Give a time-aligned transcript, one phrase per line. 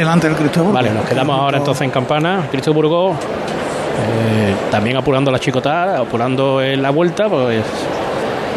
[0.00, 0.74] Delante del Cristo Burgos.
[0.74, 6.62] Vale, nos quedamos ahora entonces en Campana, Cristo Burgos, eh, también apurando la chicotada, apurando
[6.62, 7.62] en la vuelta, pues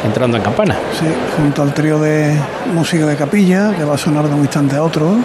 [0.05, 0.77] entrando en Campana.
[0.97, 2.39] Sí, junto al trío de
[2.73, 5.17] música de capilla, que va a sonar de un instante a otro.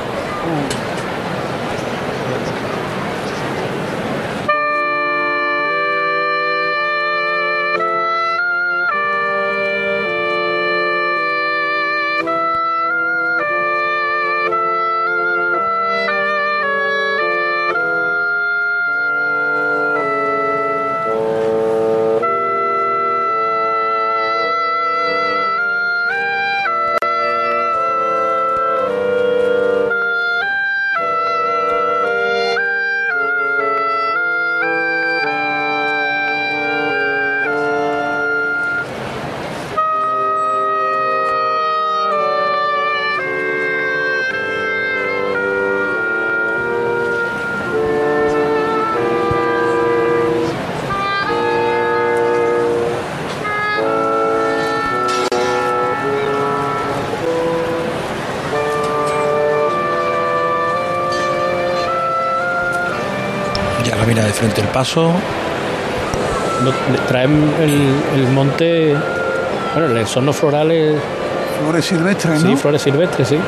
[64.78, 65.10] Paso.
[67.08, 68.94] Traen el, el monte,
[69.74, 71.00] bueno, son los florales,
[71.60, 72.50] Flores silvestres, ¿no?
[72.50, 73.38] sí, flores silvestres, sí.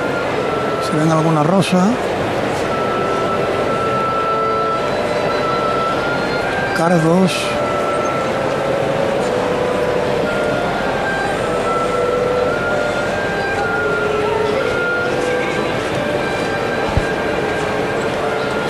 [0.90, 1.88] Se ven algunas rosas.
[6.76, 7.32] Cardos.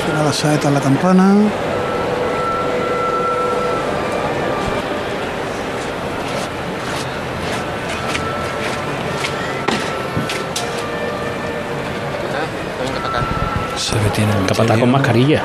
[0.05, 1.35] Suena la saeta en la campana.
[14.29, 15.43] El Capataz con mascarilla.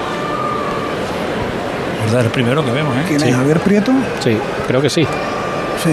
[2.06, 2.22] ¿Verdad?
[2.26, 3.04] El primero que vemos, ¿eh?
[3.08, 3.30] ¿Quién Sí.
[3.30, 3.36] es?
[3.36, 3.92] ¿Javier Prieto?
[4.20, 5.04] Sí, creo que sí.
[5.84, 5.90] Sí.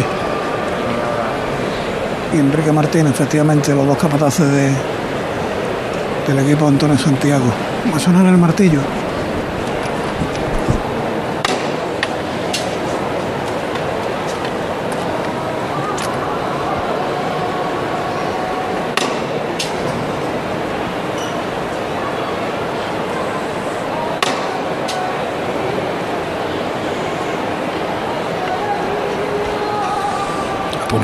[2.34, 4.72] Y Enrique Martín, efectivamente, los dos capataces de,
[6.28, 7.44] del equipo de Antonio Santiago.
[7.92, 8.80] Va a sonar el martillo.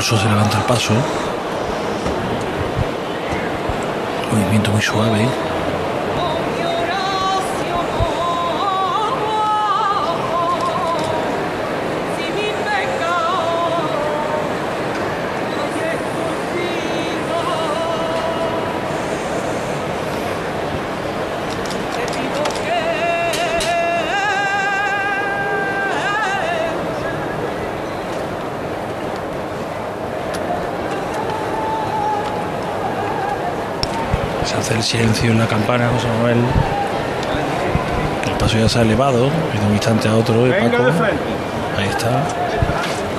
[0.09, 0.91] Se levanta el paso.
[4.31, 5.27] Movimiento muy suave.
[34.69, 36.37] Hace el silencio en la campana, José Manuel.
[38.27, 40.47] El paso ya se ha elevado de un instante a otro.
[40.47, 40.83] y Paco,
[41.77, 42.23] ahí está.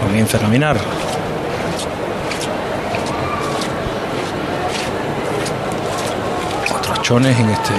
[0.01, 0.77] Comienza a caminar.
[6.69, 7.75] Cuatro achones en este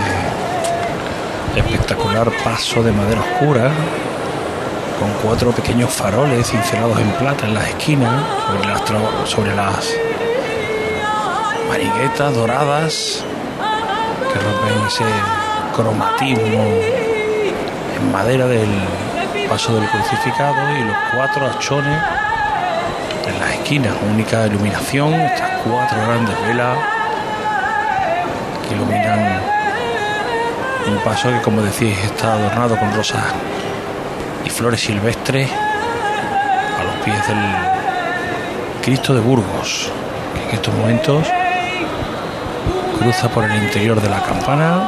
[1.56, 3.72] espectacular paso de madera oscura
[5.00, 9.94] con cuatro pequeños faroles cincelados en plata en las esquinas sobre las, sobre las
[11.68, 13.26] mariguetas doradas
[14.32, 15.04] que rompen ese
[15.76, 16.64] cromatismo
[17.96, 18.70] en madera del
[19.50, 22.02] paso del crucificado y los cuatro achones
[23.28, 26.78] en las esquinas, única iluminación, estas cuatro grandes velas
[28.68, 29.42] que iluminan
[30.88, 33.24] un paso que como decís está adornado con rosas
[34.46, 35.50] y flores silvestres
[36.80, 37.38] a los pies del
[38.82, 39.92] Cristo de Burgos,
[40.48, 41.28] en estos momentos
[43.02, 44.80] cruza por el interior de la campana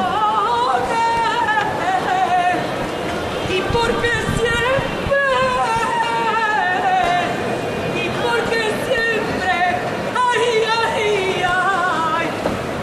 [3.50, 5.26] Y porque siempre,
[7.96, 9.56] y porque siempre,
[10.30, 10.44] ay,
[10.80, 12.28] ay, ay,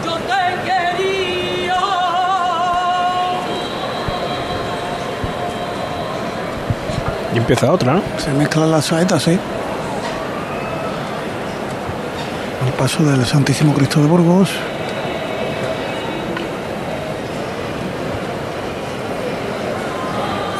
[0.05, 1.81] yo te quería.
[7.33, 8.01] Y empieza otra, ¿no?
[8.17, 9.39] Se mezclan las saetas, sí.
[12.67, 14.49] El paso del Santísimo Cristo de Burgos.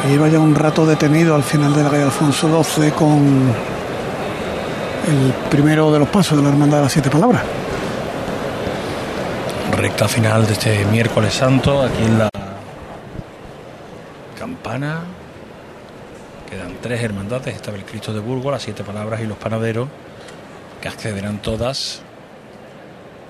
[0.08, 3.52] Lleva ya un rato detenido al final de la calle Alfonso XII con
[5.08, 7.42] el primero de los pasos de la Hermandad de las Siete Palabras.
[9.76, 12.28] recta final de este miércoles santo, aquí en la
[14.38, 15.00] campana.
[16.48, 19.88] Quedan tres hermandades, estaba el Cristo de Burgos, las siete palabras y los panaderos,
[20.80, 22.02] que accederán todas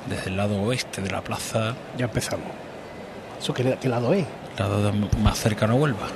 [0.09, 2.49] desde el lado oeste de la plaza, Ya empezamos.
[3.41, 4.27] ¿Eso qué, qué lado es?
[4.59, 6.09] lado de- más cercano a Huelva.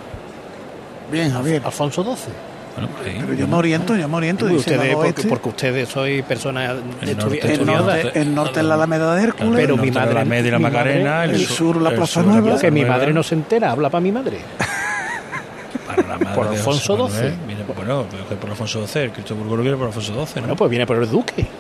[1.10, 1.62] Bien, Javier.
[1.64, 2.32] Alfonso XII.
[2.76, 4.44] Bueno, pues ahí, Pero yo me oriento, yo me oriento.
[4.44, 8.04] Uy, dice ustedes, lado porque, ustedes sois personas El norte, estudiadas.
[8.04, 10.50] norte, el norte es la Alameda de Hércules, Pero el mi madre- la Alameda y
[10.50, 12.58] la mi Macarena, madre- el sur, la Plaza sur, Nueva.
[12.60, 14.40] Que mi madre no se entera, habla para mi madre.
[15.86, 17.30] para la madre por Alfonso XII.
[17.46, 20.34] viene- bueno, pero que por Alfonso XII, el Cristo Burgos no viene por Alfonso XII,
[20.36, 20.40] ¿no?
[20.42, 21.46] Bueno, pues viene por el duque.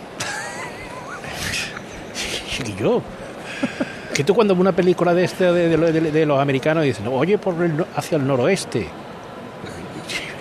[2.66, 3.02] y yo.
[4.12, 7.06] Que tú cuando ves una película de este de, de- de- de los americanos dicen,
[7.08, 8.86] oye por el no- hacia el noroeste.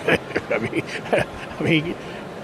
[0.54, 0.82] a mí,
[1.58, 1.94] a mí,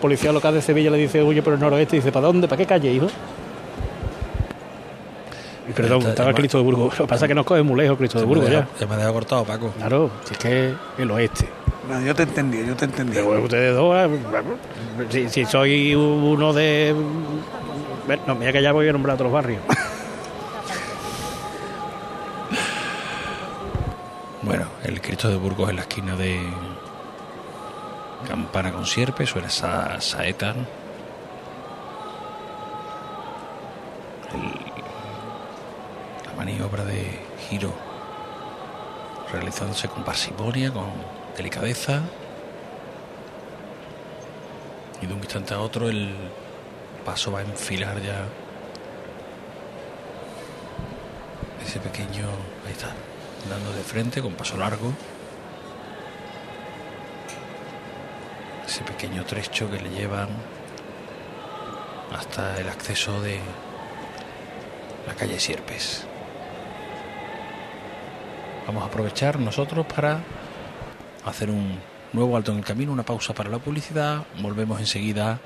[0.01, 2.49] policía local de Sevilla le dice, oye por el noroeste, y dice, ¿para dónde?
[2.49, 3.07] ¿Para qué calle, hijo?
[5.69, 6.99] Y perdón, Está- estaba Cristo de Burgos.
[6.99, 8.67] Lo que pasa es que nos coge muy lejos Cristo de Burgos ya.
[8.81, 9.71] Ya me ha cortado, Paco.
[9.79, 11.47] Claro, si es que el oeste.
[11.87, 13.13] Bueno, yo te entendí, yo te entendí.
[13.15, 14.09] Pero bueno, ustedes dos, eh,
[15.11, 16.95] si, si soy uno de...
[18.07, 19.61] Bueno, no, mira que ya voy a nombrar otros barrios.
[24.43, 26.41] Bueno, el Cristo de Burgos en la esquina de
[28.27, 30.51] Campana con Sierpe, suena esa saeta.
[34.33, 34.73] El-
[36.27, 37.73] la maniobra de giro
[39.33, 40.87] realizándose con parsimonia, con
[41.37, 42.01] delicadeza.
[45.01, 46.15] Y de un instante a otro el
[47.05, 48.25] paso va a enfilar ya
[51.67, 52.27] ese pequeño,
[52.67, 52.89] ahí está,
[53.51, 54.93] dando de frente con paso largo.
[58.67, 60.29] Ese pequeño trecho que le llevan
[62.13, 63.41] hasta el acceso de
[65.07, 66.07] la calle Sierpes.
[68.67, 70.21] Vamos a aprovechar nosotros para
[71.25, 71.79] hacer un
[72.13, 74.25] nuevo alto en el camino, una pausa para la publicidad.
[74.41, 75.41] Volvemos enseguida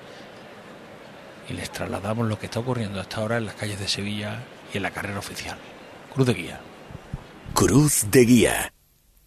[1.49, 4.43] y les trasladamos lo que está ocurriendo hasta ahora en las calles de Sevilla
[4.73, 5.57] y en la carrera oficial.
[6.12, 6.61] Cruz de guía.
[7.55, 8.73] Cruz de Guía.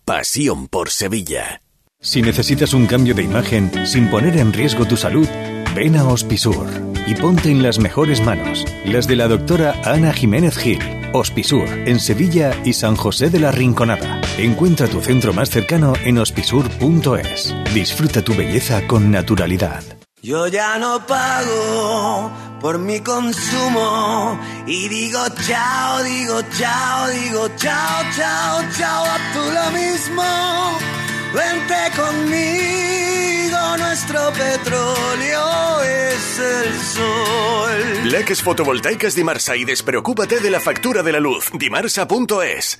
[0.05, 1.61] Pasión por Sevilla.
[2.01, 5.27] Si necesitas un cambio de imagen sin poner en riesgo tu salud,
[5.75, 6.65] ven a Hospisur
[7.05, 10.79] y ponte en las mejores manos, las de la doctora Ana Jiménez Gil.
[11.11, 14.21] Hospisur, en Sevilla y San José de la Rinconada.
[14.37, 17.53] Encuentra tu centro más cercano en hospisur.es.
[17.73, 19.83] Disfruta tu belleza con naturalidad.
[20.21, 22.31] Yo ya no pago
[22.61, 29.77] por mi consumo y digo chao, digo chao, digo chao, chao, chao, a tú lo
[29.77, 30.98] mismo.
[31.33, 38.11] Vente conmigo, nuestro petróleo es el sol.
[38.11, 41.51] Leques fotovoltaicas Dimarsa y despreocúpate de la factura de la luz.
[41.53, 42.79] Dimarsa.es.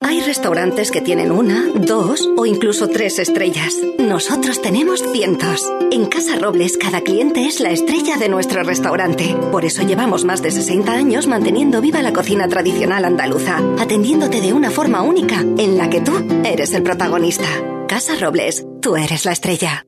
[0.00, 3.74] Hay restaurantes que tienen una, dos o incluso tres estrellas.
[3.98, 5.72] Nosotros tenemos cientos.
[5.90, 9.34] En Casa Robles cada cliente es la estrella de nuestro restaurante.
[9.50, 14.52] Por eso llevamos más de 60 años manteniendo viva la cocina tradicional andaluza, atendiéndote de
[14.52, 16.12] una forma única en la que tú
[16.44, 17.46] eres el protagonista.
[17.88, 19.86] Casa Robles, tú eres la estrella.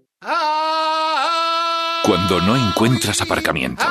[2.05, 3.85] Cuando no encuentras aparcamiento.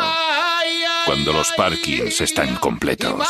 [1.06, 3.28] Cuando los parkings están completos.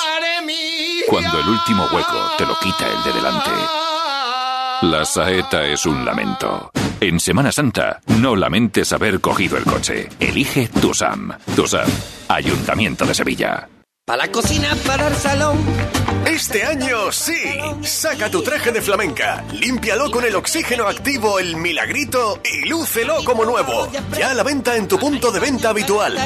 [1.08, 3.52] Cuando el último hueco te lo quita el de delante.
[4.82, 6.72] La saeta es un lamento.
[7.00, 10.10] En Semana Santa, no lamentes haber cogido el coche.
[10.20, 11.32] Elige Tusam.
[11.56, 11.88] Tusam,
[12.28, 13.70] Ayuntamiento de Sevilla.
[14.06, 15.58] Para la cocina, para el salón.
[16.26, 17.60] Este año sí.
[17.82, 23.46] Saca tu traje de flamenca, límpialo con el oxígeno activo El Milagrito y lúcelo como
[23.46, 23.88] nuevo.
[24.18, 26.18] Ya a la venta en tu punto de venta habitual.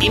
[0.00, 0.10] Y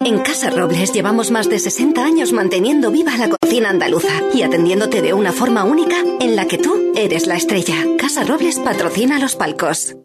[0.00, 5.00] En Casa Robles llevamos más de 60 años manteniendo viva la cocina andaluza y atendiéndote
[5.02, 7.74] de una forma única en la que tú eres la estrella.
[7.98, 9.96] Casa Robles patrocina los palcos.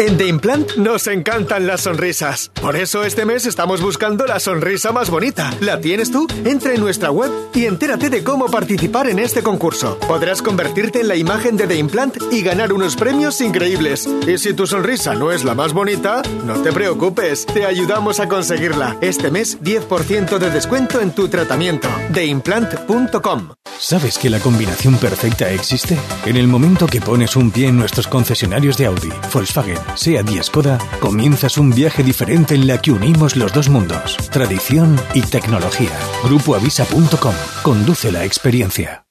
[0.00, 2.50] En The Implant nos encantan las sonrisas.
[2.62, 5.52] Por eso este mes estamos buscando la sonrisa más bonita.
[5.60, 6.26] ¿La tienes tú?
[6.46, 9.98] Entra en nuestra web y entérate de cómo participar en este concurso.
[10.08, 14.08] Podrás convertirte en la imagen de The Implant y ganar unos premios increíbles.
[14.26, 18.28] Y si tu sonrisa no es la más bonita, no te preocupes, te ayudamos a
[18.28, 18.96] conseguirla.
[19.02, 21.90] Este mes 10% de descuento en tu tratamiento.
[22.14, 23.50] TheImplant.com.
[23.80, 25.98] ¿Sabes que la combinación perfecta existe?
[26.26, 30.42] En el momento que pones un pie en nuestros concesionarios de Audi, Volkswagen, SEAT y
[30.42, 35.90] Skoda, comienzas un viaje diferente en la que unimos los dos mundos, tradición y tecnología.
[36.24, 37.34] Grupoavisa.com.
[37.62, 39.04] Conduce la experiencia.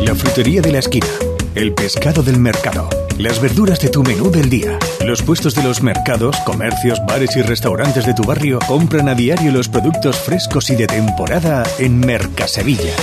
[0.00, 1.06] La frutería de la esquina.
[1.54, 2.88] El pescado del mercado.
[3.18, 4.78] Las verduras de tu menú del día.
[5.04, 9.50] Los puestos de los mercados, comercios, bares y restaurantes de tu barrio compran a diario
[9.52, 12.94] los productos frescos y de temporada en Mercasevilla.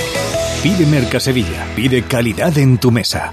[0.62, 1.66] Pide Mercasevilla.
[1.74, 3.32] Pide calidad en tu mesa.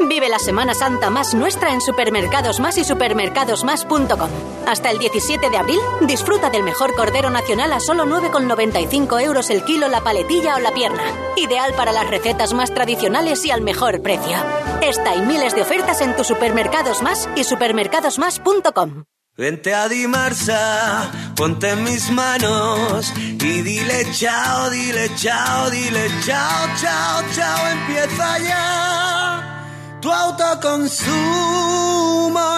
[0.00, 4.30] Vive la Semana Santa más nuestra en Supermercados Más y supermercadosmás.com.
[4.66, 9.64] Hasta el 17 de abril, disfruta del mejor cordero nacional a solo 9,95 euros el
[9.64, 11.02] kilo, la paletilla o la pierna.
[11.36, 14.36] Ideal para las recetas más tradicionales y al mejor precio.
[14.82, 19.04] Esta y miles de ofertas en tu Supermercados Más y supermercadosmás.com.
[19.36, 27.22] Vente a Dimarsa, ponte en mis manos y dile chao, dile chao, dile chao, chao,
[27.32, 29.57] chao, empieza ya.
[30.00, 31.10] Tu autoconsumo,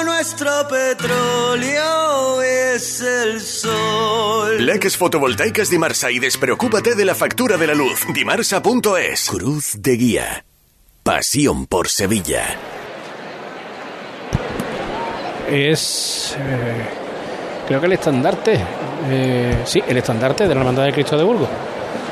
[0.04, 4.64] nuestro petróleo es el sol.
[4.64, 8.04] Leques fotovoltaicas Dimarsa y despreocúpate de la factura de la luz.
[8.12, 9.30] Dimarsa.es.
[9.30, 10.44] Cruz de guía.
[11.02, 12.44] Pasión por Sevilla.
[15.49, 16.37] Es.
[16.38, 16.85] eh,
[17.66, 18.61] creo que el estandarte.
[19.09, 21.49] eh, sí, el estandarte de la Hermandad de Cristo de Burgos.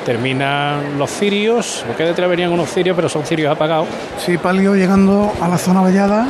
[0.08, 3.88] Terminan los cirios, porque detrás venían unos cirios, pero son cirios apagados.
[4.24, 6.26] Sí, Palio llegando a la zona vallada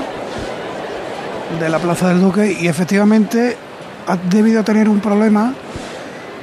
[1.60, 3.56] de la Plaza del Duque y efectivamente
[4.08, 5.54] ha debido tener un problema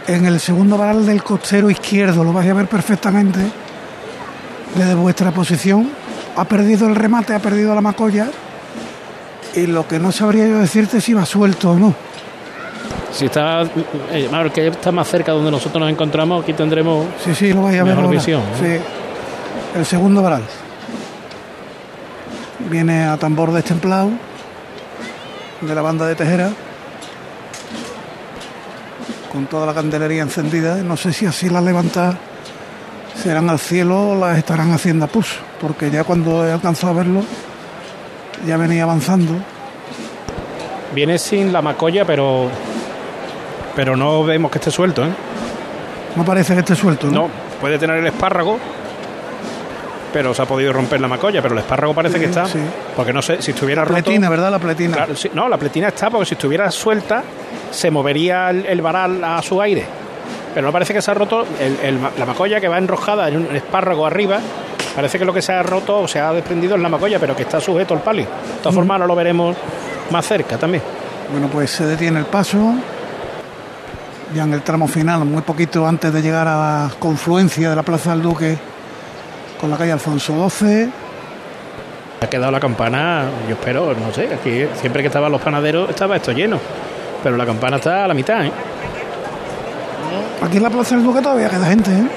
[0.08, 3.42] en el segundo varal del costero izquierdo, lo vais a ver perfectamente
[4.74, 5.90] desde vuestra posición.
[6.38, 8.30] Ha perdido el remate, ha perdido la macolla
[9.56, 11.94] y lo que no sabría yo decirte es si va suelto o no.
[13.16, 13.64] Si está.
[14.12, 17.06] Eh, Mauro, que está más cerca donde nosotros nos encontramos, aquí tendremos.
[17.24, 18.18] Sí, sí, lo vais a ver Mejor ahora.
[18.18, 18.58] visión, ¿no?
[18.60, 18.78] Sí.
[19.74, 20.44] El segundo varal.
[22.70, 24.10] Viene a tambor destemplado
[25.62, 26.50] de la banda de Tejera.
[29.32, 30.76] Con toda la candelería encendida.
[30.78, 32.16] No sé si así las levantadas
[33.22, 35.40] serán al cielo o las estarán haciendo a pulso.
[35.62, 37.22] Porque ya cuando he alcanzado a verlo,
[38.46, 39.34] ya venía avanzando.
[40.94, 42.50] Viene sin la macolla, pero.
[43.76, 45.10] Pero no vemos que esté suelto, ¿eh?
[46.16, 47.24] No parece que esté suelto, ¿no?
[47.24, 47.30] No,
[47.60, 48.58] puede tener el espárrago,
[50.14, 52.46] pero se ha podido romper la macolla, pero el espárrago parece que está.
[52.46, 52.60] sí.
[52.96, 54.02] Porque no sé, si estuviera La roto.
[54.04, 54.50] pletina, ¿verdad?
[54.52, 54.96] La pletina.
[54.96, 57.22] Claro, sí, no, la pletina está, porque si estuviera suelta,
[57.70, 59.84] se movería el, el varal a su aire.
[60.54, 63.28] Pero no parece que se ha roto el- el ma- la macolla que va enrojada
[63.28, 64.40] en un espárrago arriba.
[64.96, 67.36] Parece que lo que se ha roto o se ha desprendido es la macolla, pero
[67.36, 68.24] que está sujeto al palio.
[68.24, 69.58] De todas formas, ahora lo veremos
[70.12, 70.82] más cerca también.
[71.30, 72.58] Bueno, pues se detiene el paso.
[74.34, 77.84] Ya en el tramo final, muy poquito antes de llegar a la confluencia de la
[77.84, 78.58] Plaza del Duque
[79.62, 80.90] con la calle Alfonso XII.
[82.22, 86.16] Ha quedado la campana, yo espero, no sé, aquí siempre que estaban los panaderos estaba
[86.16, 86.60] esto lleno.
[87.24, 88.52] Pero la campana está a la mitad, ¿eh?
[90.42, 92.08] Aquí en la Plaza del Duque todavía queda gente, ¿eh?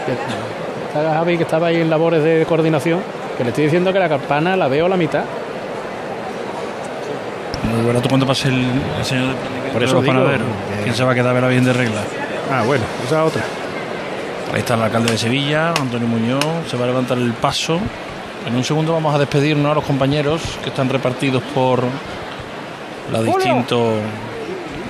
[0.89, 3.01] Está Javi que estaba ahí en labores de coordinación,
[3.37, 5.25] que le estoy diciendo que la campana la veo a la mitad.
[7.75, 8.65] Muy barato cuando pase el,
[8.99, 10.47] el señor de, Por eso panaderos.
[10.77, 12.01] que- ¿Quién se va a quedar a verla bien de regla?
[12.51, 13.43] Ah, bueno, esa es otra.
[14.53, 16.45] Ahí está el alcalde de Sevilla, Antonio Muñoz.
[16.71, 17.79] Se va a levantar el paso.
[18.47, 21.83] En un segundo vamos a despedirnos a los compañeros que están repartidos por
[23.13, 23.97] los distintos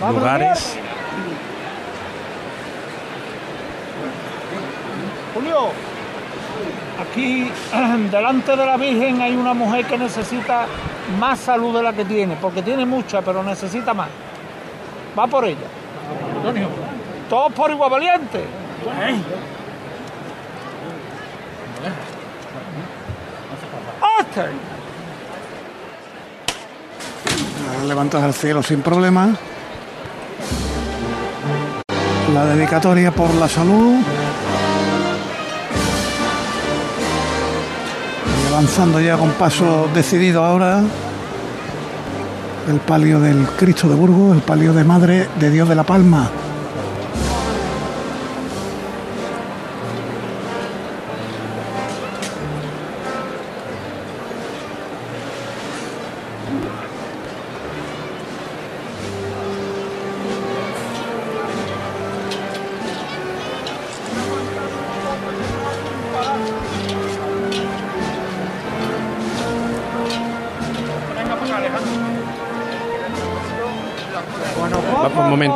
[0.08, 0.76] lugares.
[5.35, 5.68] Julio,
[7.00, 7.50] aquí
[8.11, 10.66] delante de la Virgen hay una mujer que necesita
[11.18, 14.08] más salud de la que tiene, porque tiene mucha, pero necesita más.
[15.18, 15.66] Va por ella.
[16.36, 16.68] Antonio.
[17.28, 18.44] Todos por igual valiente.
[24.18, 24.48] ¡Hasta!
[27.86, 29.34] levantas al cielo sin problema.
[32.34, 33.96] La dedicatoria por la salud.
[38.58, 40.82] Avanzando ya con paso decidido ahora.
[42.68, 46.28] El palio del Cristo de Burgos, el palio de Madre de Dios de la Palma.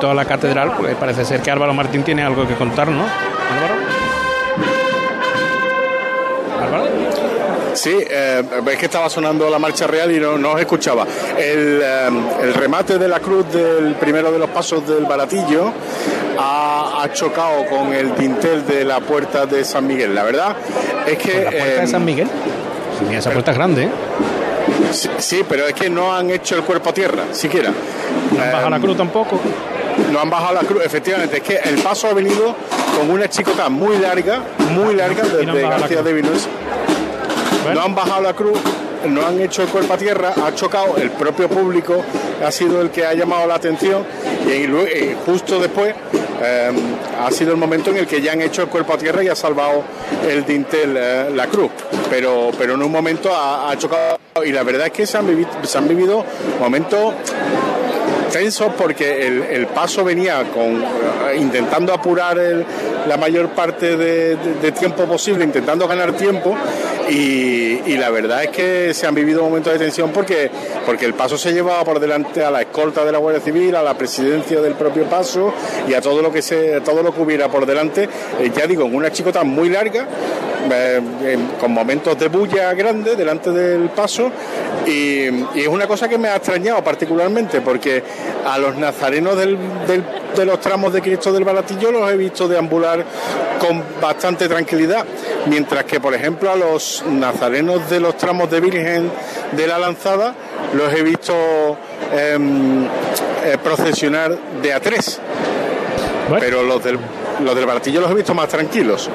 [0.02, 3.04] Momento a la catedral, porque parece ser que Álvaro Martín tiene algo que contar, ¿no?
[3.04, 3.74] Álvaro.
[6.60, 6.84] Álvaro.
[7.74, 11.06] Sí, eh, es que estaba sonando la marcha real y no, no os escuchaba.
[11.38, 12.08] El, eh,
[12.42, 15.72] el remate de la cruz del primero de los pasos del baratillo
[16.36, 20.16] ha, ha chocado con el dintel de la puerta de San Miguel.
[20.16, 20.56] La verdad
[21.06, 21.44] es que...
[21.44, 22.26] ¿La puerta de eh, San Miguel?
[22.98, 23.90] Sí, mira, esa puerta es grande, ¿eh?
[24.90, 27.70] Sí, sí, pero es que no han hecho el cuerpo a tierra, siquiera.
[28.32, 29.40] No han bajado la cruz tampoco.
[30.12, 31.38] No han bajado la cruz, efectivamente.
[31.38, 32.54] Es que el paso ha venido
[32.98, 34.40] con una chicota muy larga,
[34.70, 36.48] muy larga, no desde García de Vinos.
[37.72, 38.58] No han bajado la cruz,
[39.08, 42.04] no han hecho el cuerpo a tierra, ha chocado, el propio público
[42.44, 44.04] ha sido el que ha llamado la atención
[44.46, 45.94] y eh, justo después
[46.42, 46.72] eh,
[47.24, 49.28] ha sido el momento en el que ya han hecho el cuerpo a tierra y
[49.28, 49.84] ha salvado
[50.28, 51.70] el dintel eh, la cruz.
[52.10, 55.26] Pero, pero en un momento ha, ha chocado y la verdad es que se han
[55.26, 56.24] vivido, se han vivido
[56.58, 57.14] momentos
[58.32, 62.36] tensos porque el, paso venía con eh, intentando apurar
[63.06, 66.56] la mayor parte de, tiempo posible, intentando ganar tiempo
[67.08, 70.50] y, y la verdad es que se han vivido momentos de tensión porque,
[70.86, 73.82] porque el paso se llevaba por delante a la escolta de la Guardia Civil, a
[73.82, 75.52] la presidencia del propio paso
[75.86, 78.08] y a todo lo que se, todo lo que hubiera por delante,
[78.40, 80.06] eh, ya digo, en una chicota muy larga,
[80.70, 84.30] eh, eh, con momentos de bulla grande delante del paso
[84.86, 88.02] y, y es una cosa que me ha extrañado particularmente porque
[88.46, 90.04] a los nazarenos del- del-
[90.36, 93.04] de los tramos de Cristo del Baratillo los he visto deambular
[93.60, 95.04] con bastante tranquilidad,
[95.46, 99.10] mientras que por ejemplo a los nazarenos de los tramos de Virgen
[99.52, 100.34] de la Lanzada
[100.74, 101.34] los he visto
[102.16, 105.20] em, eh, procesionar de a tres.
[106.40, 106.98] Pero los del,
[107.44, 109.10] los del Baratillo los he visto más tranquilos.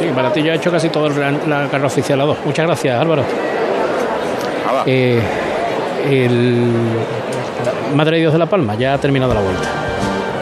[0.00, 2.38] Sí, Baratillo ha hecho casi todo el- la carrera oficial a dos.
[2.44, 3.22] Muchas gracias, Álvaro.
[4.86, 5.20] Eh,
[6.08, 6.72] el
[7.94, 9.68] Madre de Dios de la Palma ya ha terminado la vuelta.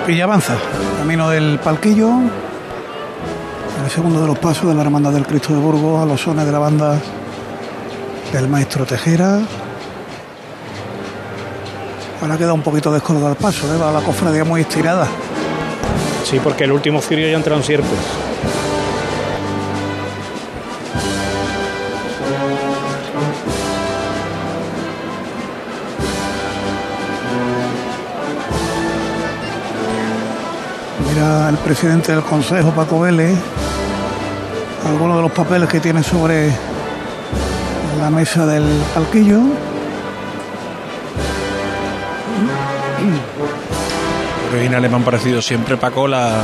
[0.06, 0.54] Y ya avanza.
[0.98, 2.10] Camino del Palquillo.
[3.84, 6.46] El segundo de los pasos de la Hermandad del Cristo de Burgos a los sones
[6.46, 6.96] de la banda
[8.32, 9.40] del maestro Tejera.
[12.20, 13.78] Ahora queda un poquito descolgado el paso, ¿eh?
[13.78, 15.06] va la cofradía muy estirada.
[16.24, 17.98] Sí, porque el último cirio ya entró en sierpes.
[31.20, 33.36] Mira el presidente del Consejo, Paco Vélez,
[34.86, 36.52] algunos de los papeles que tiene sobre
[38.00, 38.62] la mesa del
[38.94, 39.40] palquillo.
[44.52, 46.42] Originales me han parecido siempre, Paco, la-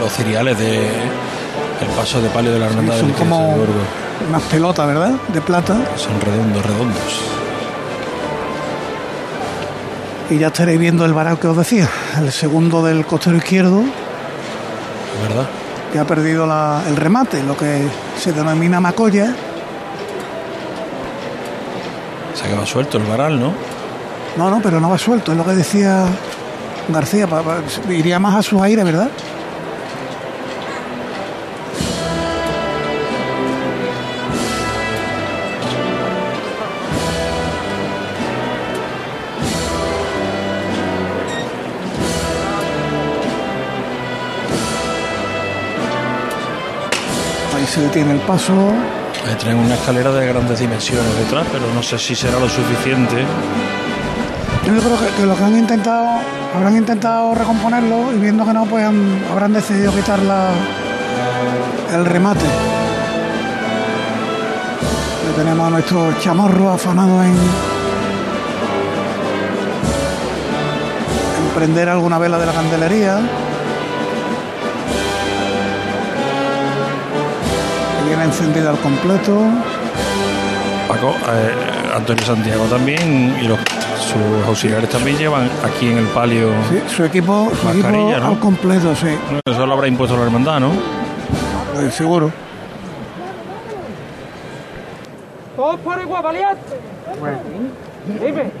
[0.00, 4.26] los cereales de el paso de palio de la hermandad son del como- de.
[4.28, 5.12] Unas pelotas, ¿verdad?
[5.28, 5.76] De plata.
[5.94, 7.20] Son redondos, redondos.
[10.30, 13.84] Y ya estaréis viendo el varal que os decía, el segundo del costero izquierdo,
[15.22, 15.46] ¿Verdad?
[15.92, 17.86] que ha perdido la- el remate, lo que
[18.18, 19.32] se denomina macolla.
[22.34, 23.52] Se ha quedado suelto el varal, ¿no?
[24.36, 26.06] No, no, pero no va suelto, es lo que decía
[26.88, 27.26] García,
[27.88, 29.08] iría más a su aire, ¿verdad?
[47.96, 48.52] Ahí detiene el paso.
[49.26, 53.24] Ahí traen una escalera de grandes dimensiones detrás, pero no sé si será lo suficiente.
[54.66, 56.06] Yo creo que, que lo que han intentado,
[56.54, 60.48] habrán intentado recomponerlo y viendo que no, pues han- habrán decidido quitar la,
[61.94, 62.44] el remate.
[65.24, 67.38] Ya tenemos a nuestro chamorro afanado en, en
[71.54, 73.20] prender alguna vela de la candelería.
[78.26, 79.40] Encendida al completo.
[80.88, 83.58] Paco, eh, Antonio Santiago también y los
[84.06, 88.26] sus auxiliares también llevan aquí en el palio Sí, su equipo, su equipo mascarilla, ¿no?
[88.28, 89.08] al completo, sí.
[89.44, 90.70] Eso lo habrá impuesto la hermandad, ¿no?
[91.74, 92.30] Pues seguro.
[95.56, 96.60] Todos por igual, valiente.
[98.20, 98.52] Dime.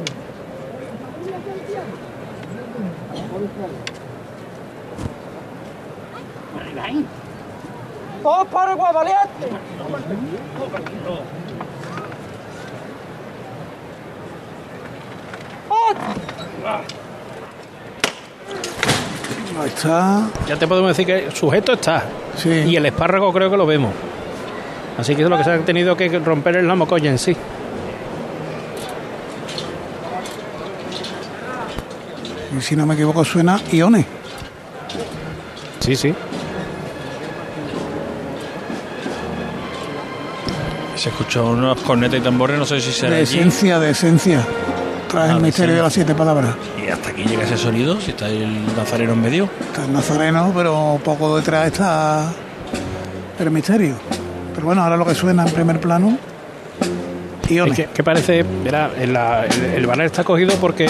[8.26, 9.56] Todos igual, valiente.
[19.60, 20.28] Ahí está.
[20.48, 22.02] Ya te podemos decir que el sujeto está.
[22.36, 22.50] Sí.
[22.50, 23.92] Y el espárrago creo que lo vemos.
[24.98, 27.36] Así que lo que se ha tenido que romper es la mocolla en sí.
[32.58, 34.04] Y si no me equivoco, suena Ione.
[35.78, 36.12] Sí, sí.
[41.06, 43.38] Se escuchó unos cornetas y tambores, no sé si será De allí.
[43.38, 44.44] esencia, de esencia.
[45.08, 46.56] Tras Ah, el misterio de las siete palabras.
[46.84, 49.48] Y hasta aquí llega ese sonido, si está el nazareno en medio.
[49.60, 52.32] Está el nazareno, pero poco detrás está
[53.38, 53.94] el misterio.
[54.52, 56.18] Pero bueno, ahora lo que suena en primer plano.
[57.48, 58.72] Es que, que parece, en
[59.12, 60.88] la- el, el banner está cogido porque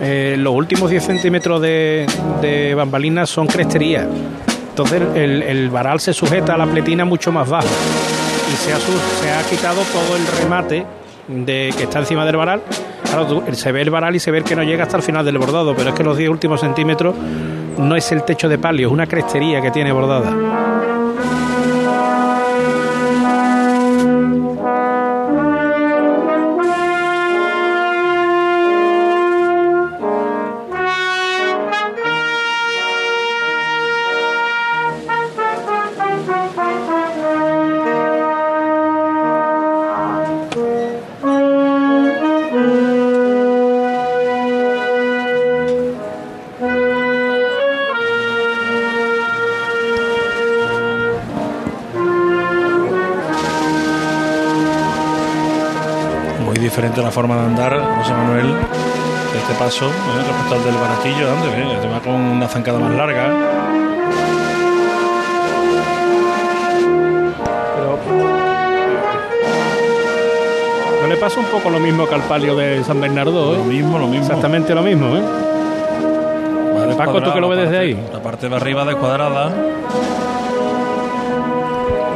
[0.00, 2.06] eh, los últimos 10 centímetros de,
[2.40, 4.06] de bambalinas son cresterías.
[4.68, 7.66] Entonces el, el varal se sujeta a la pletina mucho más bajo
[8.52, 10.86] y se ha, quitado todo el remate
[11.28, 12.62] de que está encima del varal.
[13.52, 15.74] Se ve el varal y se ve que no llega hasta el final del bordado,
[15.74, 17.14] pero es que los 10 últimos centímetros
[17.78, 20.97] no es el techo de palio, es una crestería que tiene bordada.
[57.18, 58.46] Forma de andar, José Manuel,
[59.36, 59.90] este paso, ¿eh?
[60.24, 61.72] respecto al del baratillo, antes, ¿eh?
[61.74, 63.24] este va con una zancada más larga.
[67.74, 67.98] Pero
[71.02, 73.58] no le pasa un poco lo mismo que al palio de San Bernardo, ¿eh?
[73.58, 74.24] Lo mismo, lo mismo.
[74.24, 75.22] Exactamente lo mismo, ¿eh?
[76.96, 78.08] Paco, ¿tú que lo ves desde ahí?
[78.12, 79.50] La parte de arriba descuadrada.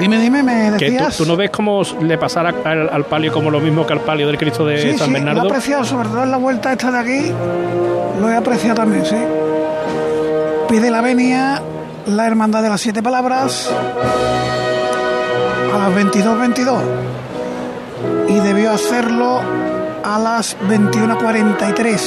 [0.02, 1.16] Dime, dime, me Que tú, decías.
[1.16, 4.26] tú no ves cómo le pasara al, al palio como lo mismo que al palio
[4.26, 5.48] del Cristo de sí, San sí, lo he Bernardo.
[5.48, 7.32] apreciado, sobre todo en la vuelta esta de aquí.
[8.20, 9.16] Lo he apreciado también, sí.
[10.68, 11.62] Pide la venia
[12.06, 13.70] la hermandad de las siete palabras
[15.72, 16.78] a las 22.22
[18.28, 19.40] y debió hacerlo
[20.04, 22.00] a las 21.43.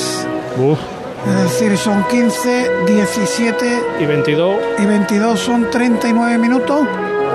[0.58, 0.79] Uf,
[1.27, 6.81] Es decir, son 15, 17 y 22, y 22 son 39 minutos.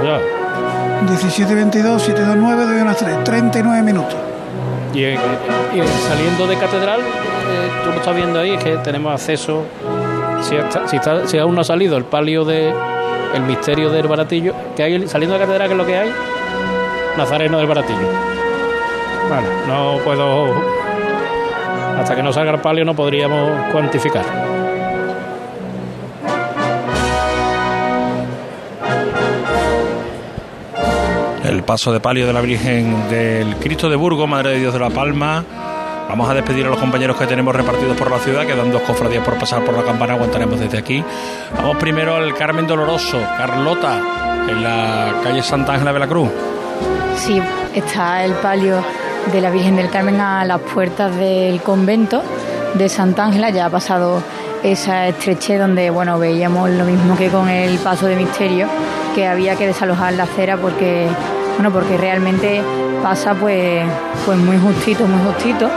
[0.05, 0.19] ya.
[1.09, 3.25] 17 y 22, 7, 2, 9, 2 y 1, 3.
[3.25, 4.15] 39 minutos.
[4.95, 5.15] Y, en-
[5.75, 9.65] y saliendo de catedral, eh, tú lo estás viendo ahí, es que tenemos acceso.
[10.43, 10.57] Si,
[11.27, 12.73] si aún no ha salido el palio de
[13.35, 16.11] el misterio del baratillo, que hay saliendo de catedral, que es lo que hay,
[17.17, 17.99] Nazareno del baratillo.
[19.29, 20.55] Bueno, no puedo.
[22.01, 24.25] Hasta que no salga el palio no podríamos cuantificar.
[31.51, 34.79] El paso de palio de la Virgen del Cristo de Burgos, Madre de Dios de
[34.79, 35.45] la Palma.
[36.09, 39.25] Vamos a despedir a los compañeros que tenemos repartidos por la ciudad, quedan dos cofradías
[39.25, 41.03] por pasar por la campana, aguantaremos desde aquí.
[41.57, 43.99] Vamos primero al Carmen Doloroso, Carlota,
[44.49, 46.29] en la calle Santa Ángela de la Cruz.
[47.17, 47.43] Sí,
[47.75, 48.85] está el palio
[49.33, 52.23] de la Virgen del Carmen a las puertas del convento
[52.75, 53.51] de Santa Ángela.
[53.51, 54.23] Ya ha pasado
[54.63, 58.69] esa estrechez donde bueno veíamos lo mismo que con el paso de misterio,
[59.17, 61.09] que había que desalojar la acera porque
[61.61, 62.63] bueno porque realmente
[63.03, 63.85] pasa pues
[64.25, 65.69] pues muy justito, muy justito.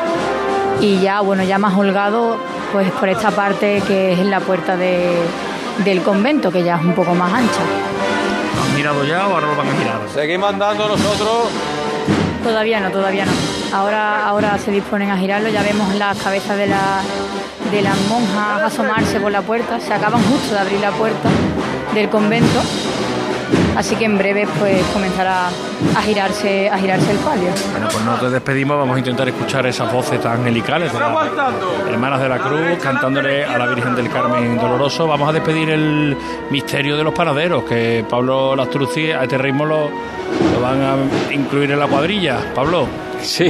[0.79, 2.37] Y ya bueno ya más holgado
[2.71, 5.19] pues por esta parte que es en la puerta de-
[5.83, 7.59] del convento, que ya es un poco más ancha.
[8.63, 9.99] ¿Han girado ya o ahora lo van a girar?
[10.13, 11.49] Seguimos andando nosotros.
[12.43, 13.31] Todavía no, todavía no.
[13.77, 17.01] Ahora, ahora se disponen a girarlo, ya vemos las cabezas de, la,
[17.71, 21.27] de las monjas asomarse por la puerta, se acaban justo de abrir la puerta
[21.93, 22.59] del convento
[23.75, 27.49] Así que en breve pues comenzará a girarse, a girarse el palio.
[27.71, 31.11] Bueno, pues no te despedimos, vamos a intentar escuchar esas voces tan angelicales de las
[31.89, 35.07] hermanas de la Cruz cantándole a la Virgen del Carmen Doloroso.
[35.07, 36.15] Vamos a despedir el
[36.49, 41.71] misterio de los panaderos, que Pablo Lastruzzi a este ritmo lo, lo van a incluir
[41.71, 42.37] en la cuadrilla.
[42.53, 42.87] Pablo.
[43.21, 43.49] Sí,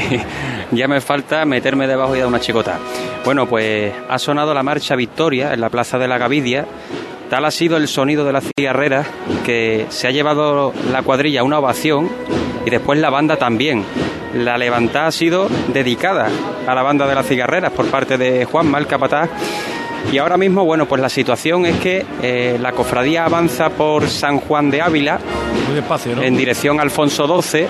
[0.71, 2.77] ya me falta meterme debajo y dar una chicota.
[3.25, 6.65] Bueno, pues ha sonado la marcha Victoria en la Plaza de la Gavidia.
[7.29, 9.05] Tal ha sido el sonido de la cigarrera
[9.45, 12.09] que se ha llevado la cuadrilla a una ovación
[12.65, 13.83] y después la banda también.
[14.33, 16.29] La levantada ha sido dedicada
[16.67, 19.29] a la banda de las cigarreras por parte de Juan Mal Capataz.
[20.11, 24.39] Y ahora mismo, bueno, pues la situación es que eh, la cofradía avanza por San
[24.39, 25.19] Juan de Ávila
[25.65, 26.21] Muy despacio, ¿no?
[26.21, 27.67] en dirección a Alfonso XII,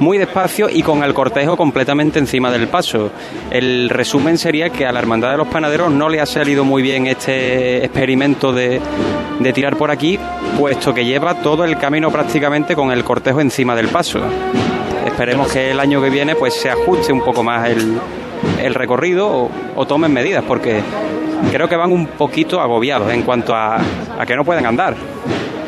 [0.00, 3.10] muy despacio y con el cortejo completamente encima del paso.
[3.50, 6.82] El resumen sería que a la Hermandad de los Panaderos no le ha salido muy
[6.82, 8.80] bien este experimento de,
[9.40, 10.18] de tirar por aquí,
[10.58, 14.20] puesto que lleva todo el camino prácticamente con el cortejo encima del paso.
[15.04, 17.98] Esperemos que el año que viene pues se ajuste un poco más el,
[18.62, 20.80] el recorrido o, tomen medidas, porque
[21.50, 23.78] creo que van un poquito agobiados en cuanto a,
[24.18, 24.94] a que no pueden andar.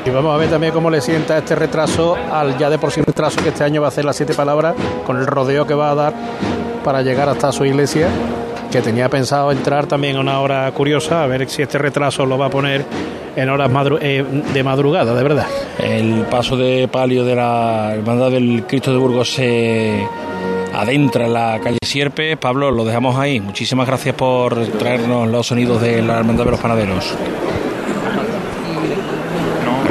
[0.05, 3.03] Y vamos a ver también cómo le sienta este retraso al ya de por sí
[3.03, 4.75] retraso que este año va a hacer las siete palabras
[5.07, 6.15] con el rodeo que va a dar
[6.83, 8.09] para llegar hasta su iglesia,
[8.71, 12.39] que tenía pensado entrar también a una hora curiosa, a ver si este retraso lo
[12.39, 12.85] va a poner
[13.37, 15.47] en horas eh, de madrugada, de verdad.
[15.79, 20.07] El paso de palio de la Hermandad del Cristo de Burgos se
[20.75, 22.37] adentra en la calle Sierpe.
[22.37, 23.41] Pablo, lo dejamos ahí.
[23.41, 27.15] Muchísimas gracias por traernos los sonidos de la Hermandad de los Panaderos.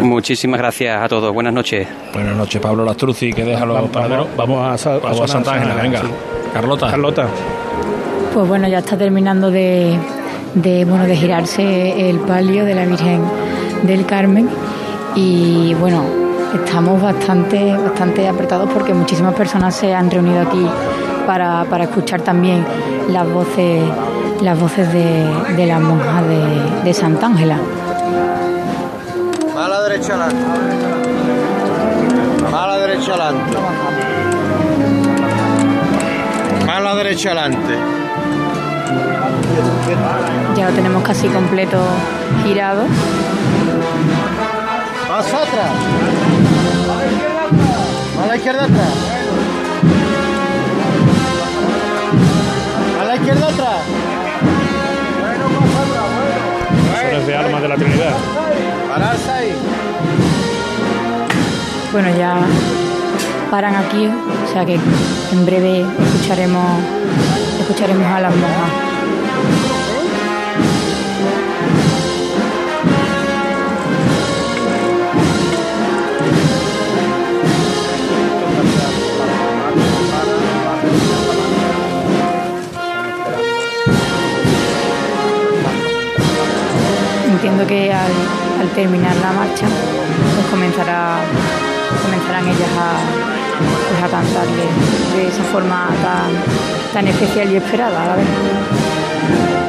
[0.01, 1.33] Muchísimas gracias a todos.
[1.33, 1.87] Buenas noches.
[2.13, 5.53] Buenas noches, Pablo Lastruzzi, que deja los Vamos- vamos a sa- a Vamos a Santa
[5.53, 6.01] Ángela, venga.
[6.01, 6.07] sí.
[6.53, 6.89] Carlota.
[6.91, 7.27] Carlota.
[8.33, 9.97] Pues bueno, ya está terminando de,
[10.53, 13.21] de, bueno, de girarse el palio de la Virgen
[13.83, 14.47] del Carmen
[15.15, 16.03] y bueno,
[16.53, 20.65] estamos bastante, bastante apretados porque muchísimas personas se han reunido aquí
[21.25, 22.63] para, para escuchar también
[23.09, 23.83] las voces,
[24.41, 27.55] las voces de, de las monjas de, de Santa Ángela.
[27.57, 27.76] Mala
[29.97, 30.45] derecha adelante.
[32.51, 33.57] Mala derecha adelante.
[36.65, 37.77] Mala derecha adelante.
[40.55, 41.81] Ya lo tenemos casi completo
[42.43, 42.83] girado.
[45.09, 45.71] Más atrás.
[48.21, 48.93] A la izquierda atrás.
[53.01, 54.16] A la izquierda atrás.
[57.27, 58.15] De armas de la Trinidad.
[58.89, 59.51] Pararse ahí.
[61.91, 62.39] Bueno, ya
[63.51, 66.81] paran aquí, o sea que en breve escucharemos,
[67.59, 68.86] escucharemos a las monjas.
[87.37, 91.19] Entiendo que al, terminar la marcha, pues comenzará,
[92.01, 94.65] comenzarán ellas a, pues cantarle
[95.15, 99.66] de esa forma tan, tan especial y esperada a la vez.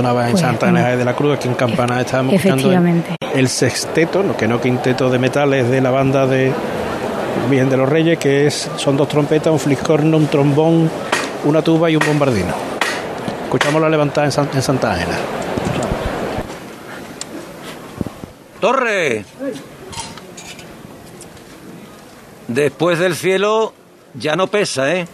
[0.00, 1.34] Sonaba en Pues, Santa Ana de la Cruz.
[1.36, 2.72] Aquí en Campana estábamos escuchando
[3.34, 6.52] el, sexteto, lo que no quinteto de metales de la banda de
[7.48, 10.90] Virgen de los Reyes, que es son dos trompetas, un fliscorno, un trombón,
[11.44, 12.52] una tuba y un bombardino.
[13.44, 15.16] Escuchamos la levantada en, San- en Santa Ángela.
[18.60, 19.24] Torre.
[22.48, 23.72] Después del cielo
[24.14, 25.06] ya no pesa, ¿eh?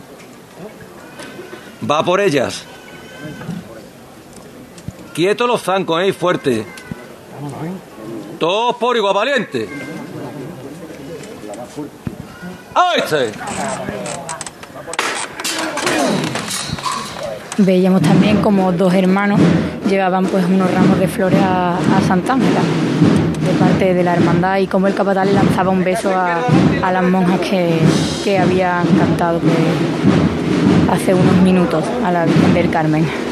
[1.88, 2.64] Va por ellas.
[5.16, 6.12] Quietos los zancos, ¿eh?
[6.12, 6.66] Fuerte.
[8.38, 9.66] Todos por igual valiente.
[12.74, 13.00] ¡Ahí!
[17.56, 19.40] Veíamos también como dos hermanos
[19.88, 24.66] llevaban pues unos ramos de flores a, a Santa de parte de la hermandad y
[24.66, 26.42] como el capataz le lanzaba un beso a,
[26.82, 27.78] a las monjas que,
[28.22, 29.54] que habían cantado pues,
[30.90, 33.25] hace unos minutos a la Virgen del Carmen.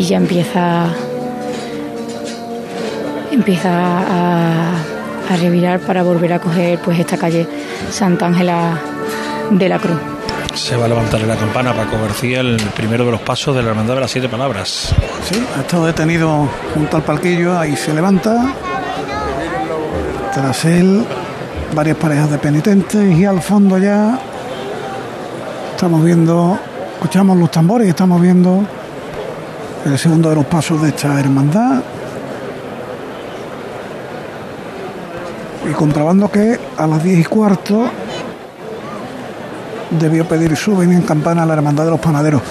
[0.00, 0.86] Y ya empieza
[3.30, 4.72] empieza a,
[5.28, 7.46] a revirar para volver a coger pues esta calle
[7.90, 8.78] Santa Ángela
[9.50, 9.98] de la Cruz.
[10.54, 13.62] Se va a levantar en la campana Paco García, el primero de los pasos de
[13.62, 14.94] la Hermandad de las Siete Palabras.
[15.28, 18.54] Sí, ha estado detenido junto al palquillo, ahí se levanta.
[20.32, 21.04] Tras él,
[21.74, 24.18] varias parejas de penitentes y al fondo ya
[25.72, 26.58] estamos viendo,
[26.94, 28.64] escuchamos los tambores y estamos viendo
[29.84, 31.82] el segundo de los pasos de esta hermandad.
[35.68, 37.90] Y comprobando que a las 10 y cuarto
[39.90, 42.42] debió pedir su venida en campana a la hermandad de los panaderos.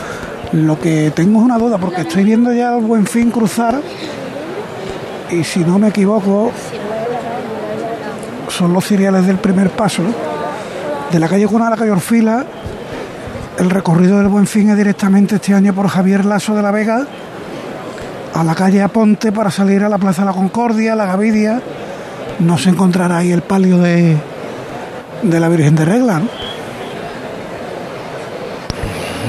[0.51, 3.81] Lo que tengo es una duda porque estoy viendo ya el buen fin cruzar
[5.29, 6.51] y si no me equivoco
[8.49, 10.03] son los ciriales del primer paso
[11.11, 12.45] de la calle Cuna a la calle Orfila
[13.59, 17.05] el recorrido del buen fin es directamente este año por Javier Lazo de la Vega
[18.33, 21.61] a la calle Aponte para salir a la Plaza de la Concordia, la Gavidia
[22.39, 24.15] no se encontrará ahí el palio de,
[25.23, 26.27] de la Virgen de Regla ¿no?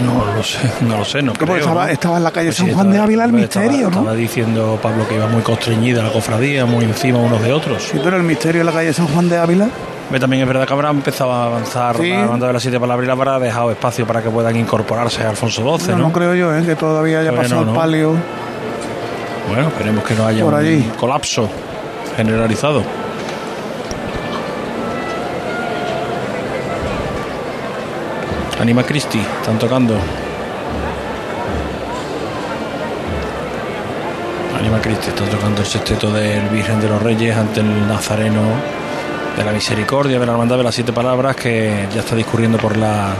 [0.04, 1.56] No lo sé, no lo sé, no creo.
[1.56, 1.92] estaba, ¿no?
[1.92, 3.98] estaba en la calle Pues San Juan estaba- de Ávila el estaba- misterio, ¿no?
[3.98, 7.82] Estaba diciendo Pablo que iba muy constreñida la cofradía, muy encima unos de otros.
[7.90, 9.68] Sí, pero el misterio en la calle San Juan de Ávila.
[10.18, 12.10] También es verdad que habrá empezado a avanzar Sí.
[12.10, 15.22] la banda de las siete palabras y la habrá dejado espacio para que puedan incorporarse
[15.22, 16.06] a Alfonso XII, No, ¿no?
[16.08, 16.62] no creo yo, ¿eh?
[16.64, 18.14] que todavía haya pasado no, el palio.
[19.48, 21.48] Bueno, esperemos que no haya Por un colapso
[22.16, 22.82] generalizado.
[28.60, 29.94] Anima Christi, están tocando.
[34.58, 38.42] Anima Christi, están tocando el sexteto del Virgen de los Reyes ante el Nazareno
[39.36, 42.76] de la Misericordia, de la Hermandad de las Siete Palabras, que ya está discurriendo por
[42.76, 43.14] la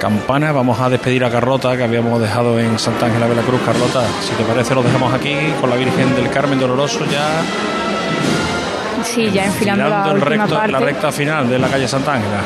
[0.00, 0.52] campana.
[0.52, 3.60] Vamos a despedir a Carlota, que habíamos dejado en Santa Ángela de la Cruz.
[3.64, 7.42] Carlota, si te parece, lo dejamos aquí con la Virgen del Carmen Doloroso, ya
[9.04, 10.72] Sí, ya enfilando la enfilando el última recto- parte.
[10.72, 12.40] la recta final de la calle Santa Ángela.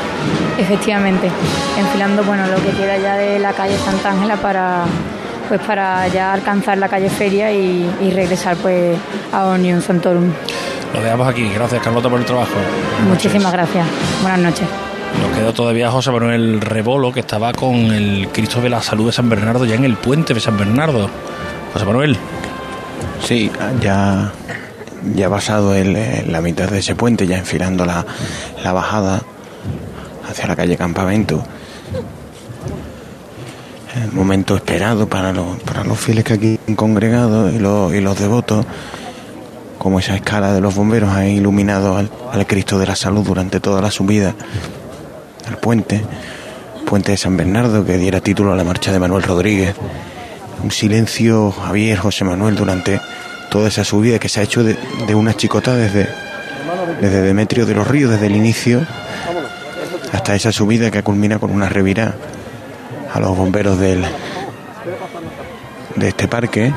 [0.59, 1.29] Efectivamente,
[1.79, 4.85] enfilando bueno lo que queda ya de la calle Santa Ángela para
[5.49, 8.97] pues para ya alcanzar la calle Feria y, y regresar pues
[9.33, 10.33] a Onion Santorum.
[10.95, 11.49] Lo dejamos aquí.
[11.53, 12.53] Gracias, Carlota, por el trabajo.
[13.09, 13.87] Muchísimas gracias.
[14.23, 14.69] Buenas noches.
[15.21, 19.13] Nos queda todavía José Manuel Rebolo, que estaba con el Cristo de la Salud de
[19.13, 21.11] San Bernardo, ya en el puente de San Bernardo.
[21.73, 22.17] José Manuel.
[23.23, 24.33] Sí, ya,
[25.15, 28.05] ya pasado el, eh, la mitad de ese puente, ya enfilando la,
[28.63, 29.23] la bajada
[30.29, 31.45] hacia la calle Campamento.
[34.03, 38.01] El momento esperado para los, para los fieles que aquí han congregado y los, y
[38.01, 38.67] los devotos,
[39.85, 43.61] como esa escala de los bomberos ha iluminado al, al Cristo de la Salud durante
[43.61, 44.35] toda la subida
[45.47, 46.03] al puente,
[46.87, 49.75] puente de San Bernardo, que diera título a la marcha de Manuel Rodríguez.
[50.63, 52.99] Un silencio, Javier, José Manuel, durante
[53.51, 54.75] toda esa subida que se ha hecho de,
[55.15, 56.09] una chicota desde,
[57.03, 58.87] desde Demetrio de los Ríos, desde el inicio,
[60.15, 62.15] hasta esa subida que culmina con una revirá
[63.13, 64.03] a los bomberos del,
[65.95, 66.73] de este parque.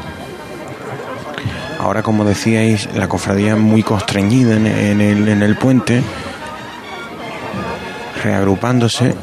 [1.80, 6.02] Ahora, como decíais, la cofradía muy constreñida en, en el, en el puente,
[8.24, 9.16] reagrupándose.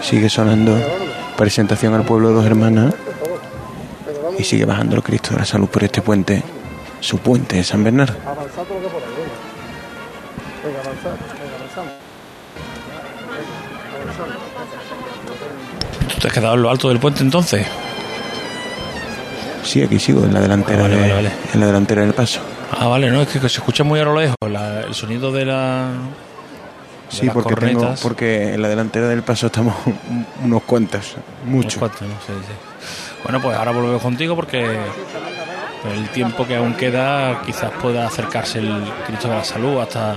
[0.00, 0.76] Sigue sonando
[1.36, 2.94] presentación al pueblo de dos hermanas
[4.38, 6.42] y sigue bajando el Cristo de la Salud por este puente,
[7.00, 8.14] su puente de San Bernardo.
[16.08, 17.66] ¿Tú te has quedado en lo alto del puente entonces?
[19.66, 21.30] Sí, aquí sigo, en la delantera, Vale, de- vale, vale.
[21.52, 22.40] en la delantera del paso.
[22.78, 25.44] Ah, vale, no, es que se escucha muy a lo lejos la- el sonido de
[25.44, 25.88] la.
[27.10, 29.74] de Sí, las porque tengo, porque en la delantera del paso estamos
[30.44, 31.76] unos cuantos, muchos.
[31.76, 32.14] Unos cuantos, ¿no?
[32.26, 32.52] Sí, sí.
[33.24, 34.64] Bueno, pues ahora volvemos contigo porque
[35.94, 40.16] el tiempo que aún queda quizás pueda acercarse el Cristo de la Salud hasta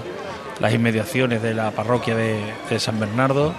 [0.59, 2.39] las inmediaciones de la parroquia de,
[2.69, 3.53] de San Bernardo.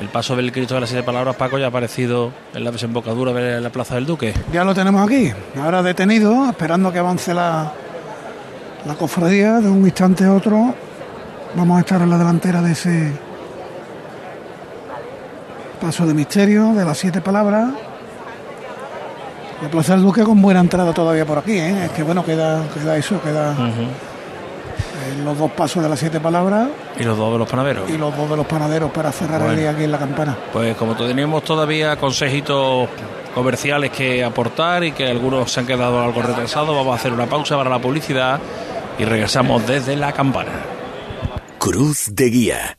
[0.00, 3.32] El paso del Cristo de las Siete Palabras, Paco, ya ha aparecido en la desembocadura
[3.32, 4.32] de la Plaza del Duque.
[4.52, 7.72] Ya lo tenemos aquí, ahora detenido, esperando que avance la,
[8.86, 9.58] la cofradía.
[9.58, 10.74] De un instante a otro
[11.56, 13.12] vamos a estar en la delantera de ese
[15.80, 17.70] paso de misterio, de las siete palabras.
[19.62, 21.86] La Plaza del Duque con buena entrada todavía por aquí, ¿eh?
[21.86, 23.56] es que bueno, queda, queda eso, queda
[24.98, 26.68] eh, los dos pasos de las siete palabras
[26.98, 27.88] Y los dos de los panaderos.
[27.90, 30.36] y los dos de los panaderos para cerrar el día aquí en la campana.
[30.52, 32.88] Pues como tenemos todavía consejitos
[33.34, 37.26] comerciales que aportar y que algunos se han quedado algo retrasados, vamos a hacer una
[37.26, 38.40] pausa para la publicidad
[38.98, 40.50] y regresamos desde la campana.
[41.58, 42.78] Cruz de Guía.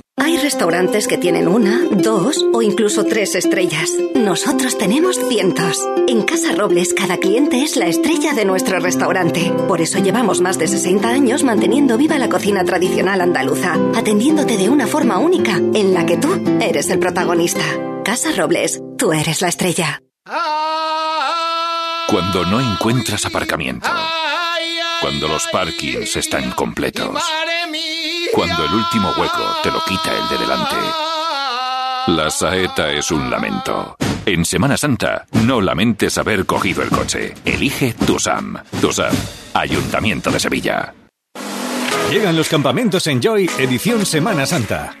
[0.23, 3.89] Hay restaurantes que tienen una, dos o incluso tres estrellas.
[4.13, 5.83] Nosotros tenemos cientos.
[6.07, 9.51] En Casa Robles cada cliente es la estrella de nuestro restaurante.
[9.67, 14.69] Por eso llevamos más de 60 años manteniendo viva la cocina tradicional andaluza, atendiéndote de
[14.69, 17.63] una forma única en la que tú eres el protagonista.
[18.05, 20.03] Casa Robles, tú eres la estrella.
[22.07, 23.89] Cuando no encuentras aparcamiento.
[25.01, 27.23] Cuando los parkings están completos.
[28.33, 30.75] Cuando el último hueco te lo quita el de delante.
[32.07, 33.95] La saeta es un lamento.
[34.25, 37.33] En Semana Santa, no lamentes haber cogido el coche.
[37.43, 38.57] Elige Tusam.
[38.79, 39.13] Tusam,
[39.53, 40.93] Ayuntamiento de Sevilla.
[42.09, 45.00] Llegan los campamentos Enjoy edición Semana Santa.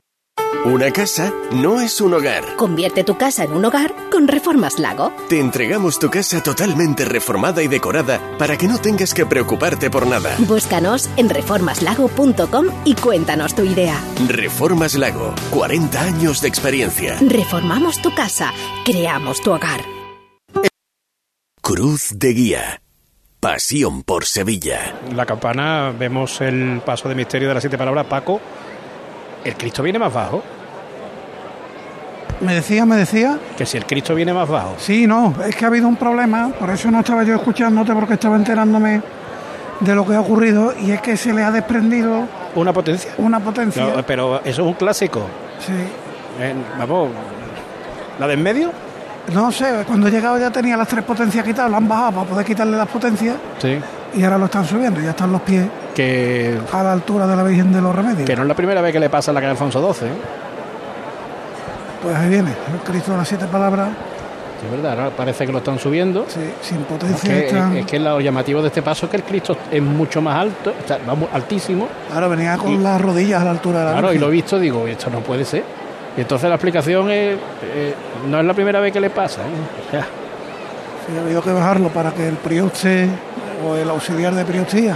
[0.65, 2.55] Una casa no es un hogar.
[2.55, 5.11] Convierte tu casa en un hogar con Reformas Lago.
[5.27, 10.05] Te entregamos tu casa totalmente reformada y decorada para que no tengas que preocuparte por
[10.05, 10.35] nada.
[10.37, 13.99] Búscanos en reformaslago.com y cuéntanos tu idea.
[14.27, 17.17] Reformas Lago, 40 años de experiencia.
[17.19, 18.53] Reformamos tu casa,
[18.85, 19.81] creamos tu hogar.
[21.61, 22.81] Cruz de Guía.
[23.39, 24.93] Pasión por Sevilla.
[25.09, 28.05] En la campana vemos el paso de misterio de las siete palabras.
[28.05, 28.39] Paco,
[29.43, 30.41] el Cristo viene más bajo.
[32.41, 33.37] Me decía, me decía.
[33.57, 34.75] Que si el Cristo viene más bajo.
[34.79, 38.15] Sí, no, es que ha habido un problema, por eso no estaba yo escuchándote porque
[38.15, 39.01] estaba enterándome
[39.79, 43.11] de lo que ha ocurrido y es que se le ha desprendido Una potencia.
[43.17, 43.85] una potencia.
[43.95, 45.21] No, pero eso es un clásico.
[45.59, 45.73] Sí.
[46.39, 47.09] Eh, vamos,
[48.19, 48.71] la de en medio.
[49.33, 52.27] No sé, cuando he llegado ya tenía las tres potencias quitadas, la han bajado para
[52.27, 53.77] poder quitarle las potencias Sí.
[54.13, 57.43] Y ahora lo están subiendo, ya están los pies Que, a la altura de la
[57.43, 58.25] Virgen de los Remedios.
[58.27, 60.07] que no es la primera vez que le pasa a la calle Alfonso XII.
[60.07, 60.11] ¿eh?
[62.03, 63.89] Pues ahí viene, el Cristo de las siete palabras,
[64.59, 66.25] Sí, es verdad, parece que lo están subiendo.
[66.29, 67.29] sin Es potencia.
[67.33, 70.21] que, están- es que lo llamativo de este paso es que el Cristo es mucho
[70.21, 71.87] más alto, o sea, va mu- altísimo.
[72.13, 74.31] Ahora venía con Y- las rodillas a la altura de la Claro, y lo he
[74.31, 75.63] visto, digo, esto no puede ser.
[76.15, 77.95] Y entonces la explicación es, eh,
[78.29, 79.41] no es la primera vez que le pasa.
[79.41, 79.87] ¿eh?
[79.87, 80.01] O sea,
[81.07, 83.07] Sí, ha habido que bajarlo para que el prioste
[83.63, 84.95] o el auxiliar de priostía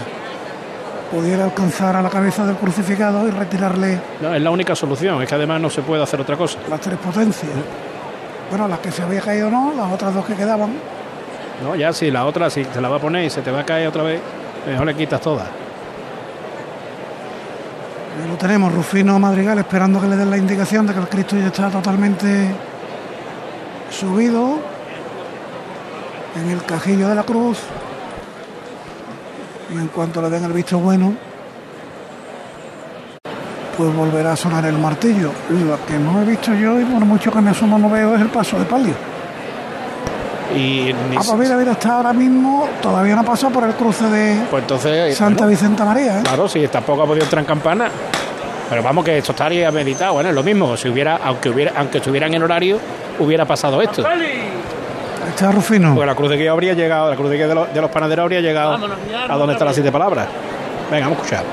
[1.11, 5.29] pudiera alcanzar a la cabeza del crucificado y retirarle no, es la única solución, es
[5.29, 6.57] que además no se puede hacer otra cosa.
[6.69, 7.51] las tres potencias.
[8.49, 10.73] Bueno, las que se había caído no, las otras dos que quedaban.
[11.63, 13.61] No, ya si la otra, si se la va a poner y se te va
[13.61, 14.19] a caer otra vez,
[14.67, 15.47] mejor le quitas todas.
[18.21, 21.37] Ahí lo tenemos, Rufino Madrigal esperando que le den la indicación de que el Cristo
[21.37, 22.49] ya está totalmente
[23.89, 24.59] subido
[26.35, 27.59] en el cajillo de la cruz.
[29.75, 31.13] Y en cuanto le den el visto bueno,
[33.77, 35.31] pues volverá a sonar el martillo.
[35.49, 38.21] Lo que no he visto yo, y por mucho que me asomo no veo, es
[38.21, 38.93] el paso de palio.
[40.55, 43.73] Y ni Ah, pues mira, mira, está ahora mismo, todavía no ha pasado por el
[43.73, 45.17] cruce de Pues entonces.
[45.17, 46.19] Santa bueno, Vicenta María.
[46.19, 46.23] ¿eh?
[46.23, 47.89] Claro, sí, tampoco ha podido entrar en campana.
[48.69, 50.13] Pero vamos, que esto estaría meditado.
[50.13, 50.77] Bueno, es lo mismo.
[50.77, 52.79] Si hubiera, aunque hubiera, aunque estuvieran en horario,
[53.19, 54.03] hubiera pasado esto.
[55.25, 55.95] Ahí está Rufino.
[55.95, 57.89] Porque la cruz de guía habría llegado, la cruz de guía de los, de los
[57.89, 60.27] panaderos habría llegado Vámonos, ya, a donde están las siete palabras.
[60.91, 61.45] Venga, vamos a escuchar.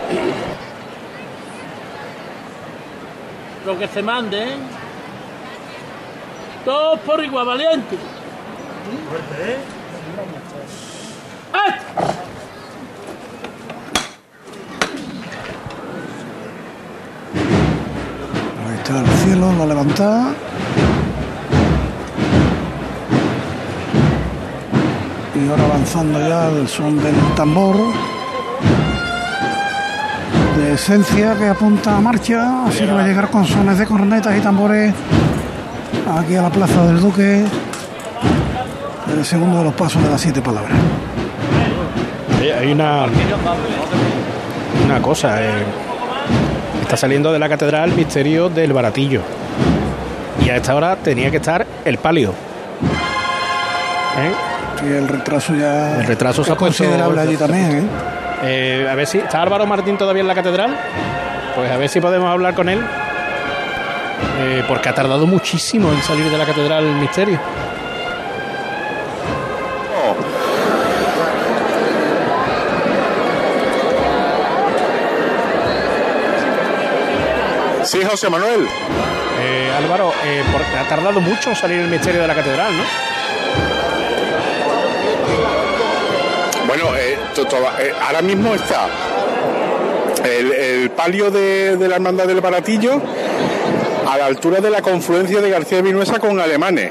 [3.65, 4.57] Lo que se mande, ¿eh?
[6.67, 7.97] Todos por igual, valiente.
[18.69, 20.35] Ahí está el cielo, la levantada.
[25.35, 27.77] Y ahora avanzando ya el son del tambor.
[30.57, 32.67] De esencia que apunta a marcha.
[32.67, 34.95] Así que va a llegar con sones de cornetas y tambores
[36.19, 37.45] aquí a la plaza del Duque.
[39.17, 40.77] El segundo de los pasos de las siete palabras.
[42.59, 43.07] Hay, una,
[44.85, 45.43] una cosa.
[45.43, 45.65] eh,
[46.83, 49.23] está saliendo de la catedral misterio del baratillo.
[50.45, 52.35] Y a esta hora tenía que estar el palio.
[54.19, 54.52] ¿Eh?
[54.85, 55.99] Y el retraso ya.
[56.01, 56.83] El retraso se es ha puesto.
[56.85, 57.83] considerable allí también, ¿eh?
[58.45, 59.19] Eh, a ver si.
[59.19, 60.77] ¿Está Álvaro Martín todavía en la catedral?
[61.55, 62.81] Pues a ver si podemos hablar con él.
[64.41, 67.39] Eh, porque ha tardado muchísimo en salir de la catedral el misterio.
[77.85, 78.67] Sí, José Manuel.
[79.41, 82.85] Eh, Álvaro, eh, por- ha tardado mucho en salir el misterio de la catedral, ¿no?
[86.73, 88.87] Bueno, eh, to- eh, ahora mismo está
[90.25, 92.99] el, el palio de, de la Hermandad del Baratillo
[94.11, 96.91] a la altura de la confluencia de García de Vinuesa con Alemanes.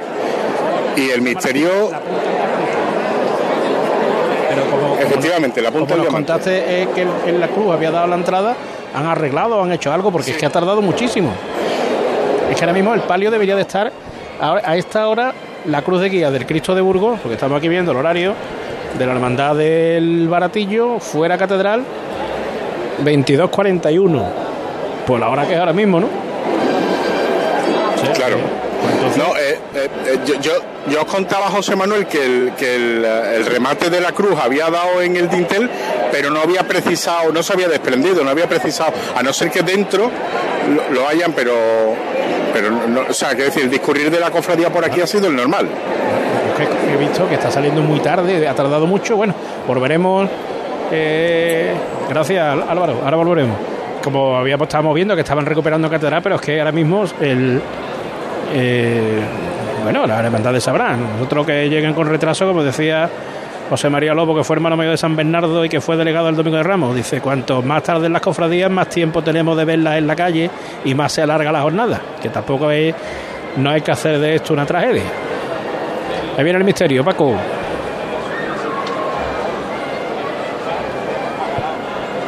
[0.96, 1.90] Y el misterio,
[4.50, 8.06] Pero como, efectivamente, la punta como nos contaste eh, que en- la cruz había dado
[8.06, 8.56] la entrada,
[8.94, 11.34] han arreglado, han hecho algo, porque es que ha tardado muchísimo.
[12.52, 13.92] Es que ahora mismo el palio debería de estar
[14.40, 15.34] a esta hora
[15.66, 18.34] la cruz de guía del Cristo de Burgos, porque estamos aquí viendo el horario
[18.98, 21.84] de la hermandad del Baratillo, fuera catedral,
[23.04, 24.24] 22.41.
[25.06, 26.08] Pues la hora que es ahora mismo, ¿no?
[28.14, 28.38] Claro.
[29.18, 30.52] No, eh, eh, eh, yo, yo,
[30.88, 34.40] yo os contaba, José Manuel, que, el, que el, eh, el remate de la cruz
[34.40, 35.70] había dado en el dintel,
[36.12, 39.62] pero no había precisado, no se había desprendido, no había precisado, a no ser que
[39.62, 40.10] dentro
[40.76, 41.54] lo, lo hayan, pero,
[42.54, 45.28] pero no, o sea, que decir, el discurrir de la cofradía por aquí ha sido
[45.28, 45.68] el normal.
[46.64, 49.16] He visto que está saliendo muy tarde, ha tardado mucho.
[49.16, 49.34] Bueno,
[49.68, 50.30] volveremos.
[50.92, 51.74] eh,
[52.10, 53.02] gracias, Álvaro.
[53.04, 53.58] Ahora volveremos.
[54.04, 57.62] Como habíamos estábamos viendo que estaban recuperando catedral, pero es que ahora mismo el.
[58.54, 59.20] eh,
[59.84, 61.14] bueno, la hermandad de Sabrán.
[61.14, 63.10] Nosotros que lleguen con retraso, como decía
[63.70, 66.36] José María Lobo, que fue hermano mayor de San Bernardo y que fue delegado el
[66.36, 66.96] Domingo de Ramos.
[66.96, 70.50] Dice: cuanto más tarde en las cofradías, más tiempo tenemos de verlas en la calle
[70.84, 72.02] y más se alarga la jornada.
[72.22, 72.94] Que tampoco es.
[73.58, 75.04] No hay que hacer de esto una tragedia.
[76.42, 77.36] Ahí viene el misterio, Paco.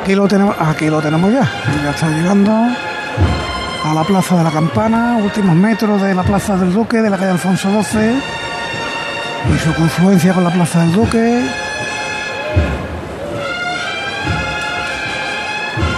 [0.03, 1.51] Aquí lo tenemos, aquí lo tenemos ya.
[1.83, 6.71] Ya está llegando a la plaza de la Campana, últimos metros de la plaza del
[6.71, 8.21] Duque, de la calle Alfonso XII
[9.51, 11.45] y su confluencia con la plaza del Duque.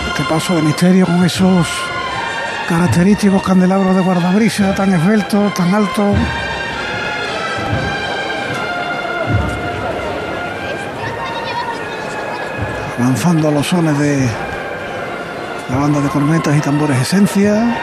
[0.07, 1.67] Este paso de misterio con esos
[2.69, 6.15] característicos candelabros de guardabrisa tan esbeltos, tan altos.
[12.97, 14.27] Avanzando a los sones de
[15.69, 17.75] la banda de cornetas y tambores Esencia.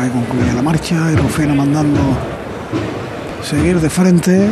[0.00, 2.00] Ahí concluye la marcha Rufino mandando
[3.42, 4.50] seguir de frente.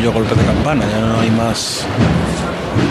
[0.00, 1.86] Golpe de campana, ya no hay más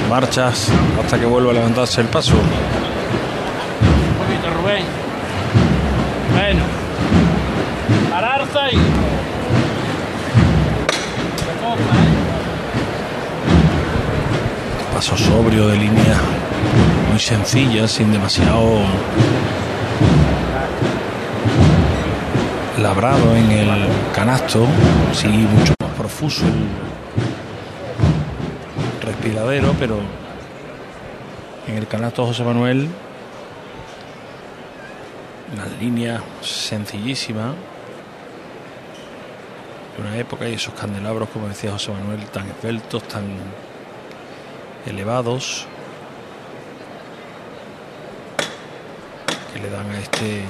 [0.08, 0.70] marchas
[1.04, 2.34] hasta que vuelva a levantarse el paso.
[2.36, 2.44] Un
[4.26, 4.86] poquito, Rubén.
[6.32, 6.64] Bueno.
[8.10, 8.78] Pararse ahí.
[14.94, 16.18] Paso sobrio de línea
[17.10, 18.84] muy sencilla, sin demasiado
[22.80, 24.68] labrado en el canasto,
[25.14, 26.68] sí, mucho profuso el
[29.02, 30.00] respiradero, pero
[31.68, 32.90] en el canasto José Manuel
[35.54, 37.54] una línea sencillísima
[39.96, 43.26] de una época y esos candelabros, como decía José Manuel, tan esbeltos, tan
[44.86, 45.68] elevados,
[49.54, 50.44] que le dan a este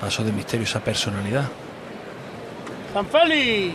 [0.00, 1.48] paso de misterio esa personalidad.
[2.96, 3.74] ¡San Félix!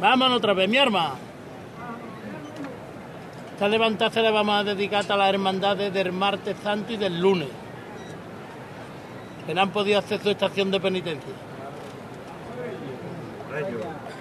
[0.00, 1.16] Vámonos otra vez, mi arma.
[3.52, 7.20] Esta levantada se la vamos a dedicar a las hermandades del martes santo y del
[7.20, 7.50] lunes.
[9.46, 11.34] Que no han podido hacer su estación de penitencia.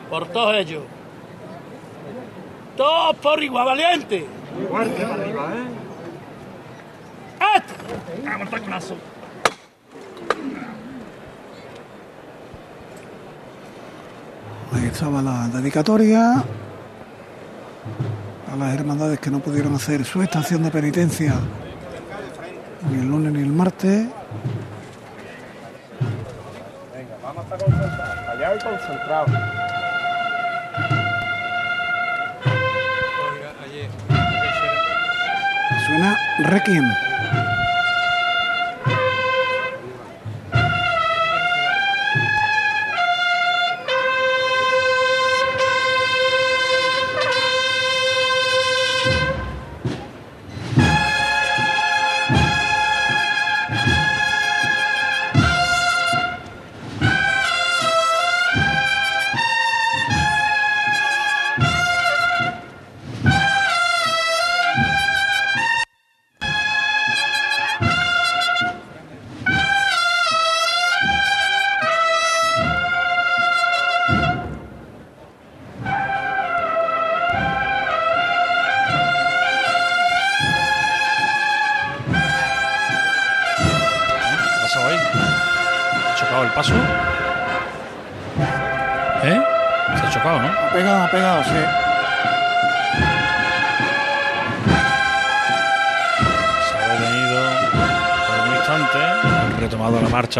[0.09, 0.83] Por todos ellos.
[2.75, 4.27] Todos por igual, valiente.
[4.61, 5.67] Igual que para arriba, ¿eh?
[7.55, 8.27] ¡Este!
[8.27, 9.12] ¡Vamos, taconazo!
[14.73, 16.43] Ahí estaba la dedicatoria
[18.51, 21.35] a las hermandades que no pudieron hacer su estación de penitencia
[22.89, 24.07] ni el lunes ni el martes.
[26.93, 28.27] Venga, vamos a estar concentrados.
[28.29, 29.31] Allá y concentrados.
[35.85, 37.12] Suena Requiem.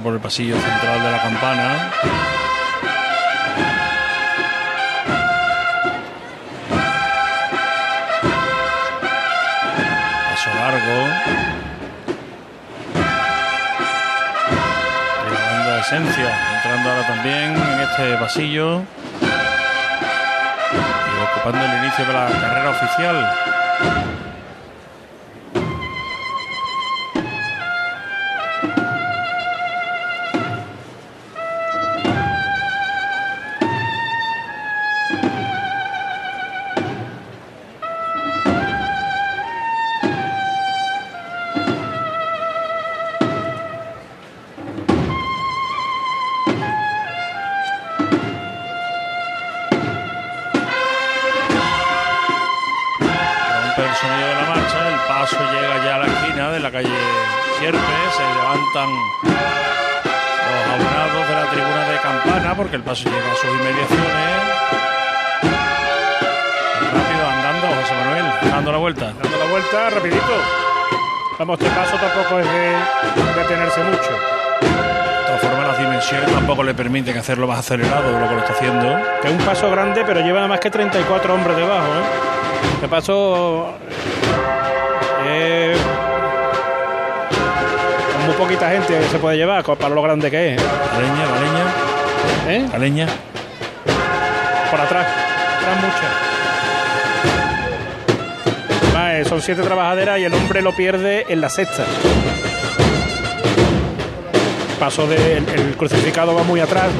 [0.01, 1.91] Por el pasillo central de la campana.
[10.29, 11.43] Paso largo.
[15.81, 18.83] Esencia entrando ahora también en este pasillo
[21.11, 24.22] y ocupando el inicio de la carrera oficial.
[76.09, 78.97] Tampoco le permiten hacerlo más acelerado de lo que lo está haciendo.
[79.21, 81.85] Que es un paso grande, pero lleva nada más que 34 hombres debajo.
[81.85, 82.73] ¿eh?
[82.75, 83.73] Este paso.
[85.25, 85.75] eh,
[88.13, 90.61] con muy poquita gente se puede llevar para lo grande que es.
[90.61, 91.63] La leña, la leña.
[92.47, 92.69] ¿Eh?
[92.71, 93.07] La leña.
[94.71, 95.07] Por atrás.
[95.57, 96.09] Atrás mucha.
[98.95, 101.83] Va, eh, son siete trabajaderas y el hombre lo pierde en la sexta.
[104.83, 106.91] Paso del el crucificado va muy atrás.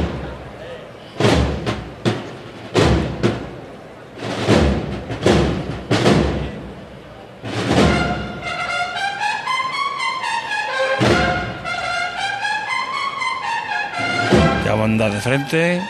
[14.64, 15.82] Ya va a andar de frente.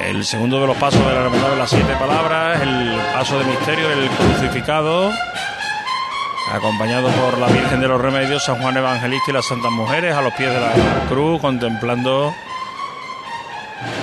[0.00, 3.44] El segundo de los pasos de la hermandad de las siete palabras, el paso de
[3.44, 5.12] misterio, el crucificado,
[6.56, 10.22] acompañado por la Virgen de los Remedios, San Juan Evangelista y las Santas Mujeres, a
[10.22, 10.72] los pies de la
[11.08, 12.34] cruz, contemplando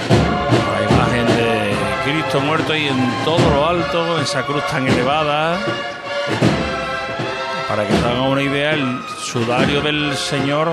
[0.10, 1.74] la imagen de
[2.06, 5.58] Cristo muerto y en todo lo alto, esa cruz tan elevada,
[7.68, 10.70] para que te hagan una idea, el sudario del señor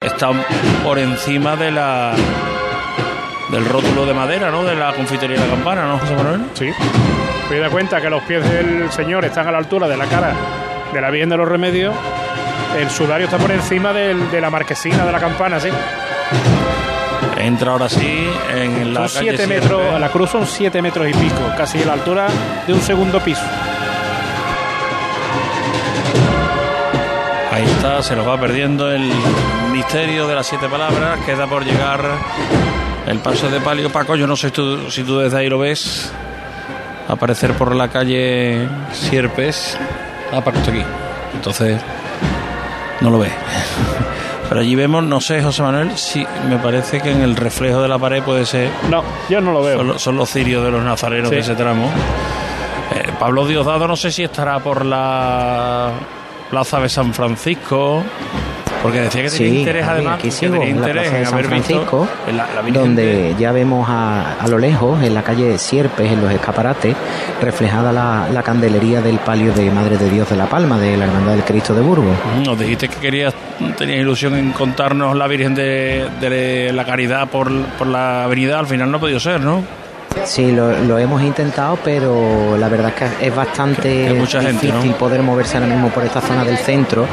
[0.00, 0.30] está
[0.82, 2.14] por encima de la
[3.50, 4.64] del rótulo de madera, ¿no?
[4.64, 6.40] De la confitería de la campana, ¿no, José Manuel?
[6.54, 6.70] Sí.
[7.50, 10.32] Me da cuenta que los pies del señor están a la altura de la cara
[10.92, 11.94] de la Virgen de los Remedios.
[12.78, 15.68] El sudario está por encima del- de la marquesina de la campana, sí.
[17.38, 19.54] Entra ahora sí en la Son calle 7 Sierpe.
[19.60, 22.26] metros, a la cruz son 7 metros y pico, casi a la altura
[22.66, 23.42] de un segundo piso.
[27.50, 29.10] Ahí está, se nos va perdiendo el
[29.72, 31.18] misterio de las siete palabras.
[31.24, 32.00] Queda por llegar
[33.06, 33.90] el paso de palio.
[33.90, 36.12] Paco, yo no sé tú- si tú desde ahí lo ves
[37.08, 39.76] aparecer por la calle Sierpes.
[40.32, 40.82] Ah, aquí.
[41.34, 41.80] Entonces,
[43.00, 43.30] no lo ve.
[44.48, 47.88] Pero allí vemos, no sé, José Manuel, si me parece que en el reflejo de
[47.88, 48.70] la pared puede ser.
[48.90, 49.76] No, yo no lo veo.
[49.78, 51.34] Son, los- son los cirios de los nazarenos Sí.
[51.34, 51.90] de ese tramo.
[52.94, 55.90] Eh, Pablo Diosdado, no sé si estará por la
[56.48, 58.02] plaza de San Francisco,
[58.88, 61.18] porque decía que tenía Sí, interés, aquí- además, aquí sigo, tenía en la interés plaza
[61.18, 65.02] de San visto Francisco, en la, la donde de- ya vemos a, a lo lejos,
[65.02, 66.94] en la calle Sierpes, en los escaparates,
[67.40, 71.04] reflejada la, la candelería del palio de Madre de Dios de la Palma, de la
[71.06, 72.16] Hermandad del Cristo de Burgos.
[72.44, 73.34] Nos dijiste que querías,
[73.76, 78.66] tenías ilusión en contarnos la Virgen de, de la Caridad por, por la avenida, al
[78.66, 79.62] final no ha podido ser, ¿no?
[80.24, 84.98] Sí, lo, lo hemos intentado, pero la verdad es que es bastante gente, difícil ¿no?
[84.98, 87.06] poder moverse ahora mismo por esta zona del centro.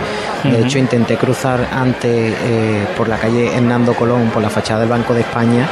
[0.43, 4.89] De hecho, intenté cruzar antes eh, por la calle Hernando Colón, por la fachada del
[4.89, 5.67] Banco de España,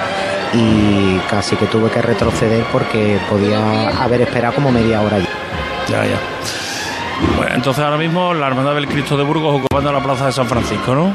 [0.53, 5.27] y casi que tuve que retroceder porque podía haber esperado como media hora allí.
[5.89, 6.17] Ya, ya.
[7.37, 10.47] Bueno, entonces ahora mismo la Hermandad del Cristo de Burgos ocupando la plaza de San
[10.47, 11.13] Francisco, ¿no?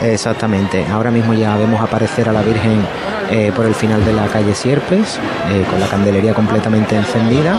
[0.00, 0.84] Exactamente.
[0.90, 2.84] Ahora mismo ya vemos aparecer a la Virgen
[3.30, 5.18] eh, por el final de la calle Sierpes,
[5.50, 7.58] eh, con la candelería completamente encendida.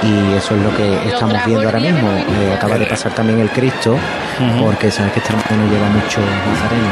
[0.00, 2.08] Y eso es lo que estamos viendo ahora mismo.
[2.08, 3.96] Eh, acaba de pasar también el Cristo,
[4.60, 6.88] porque sabes que este hermano lleva mucho nazareno.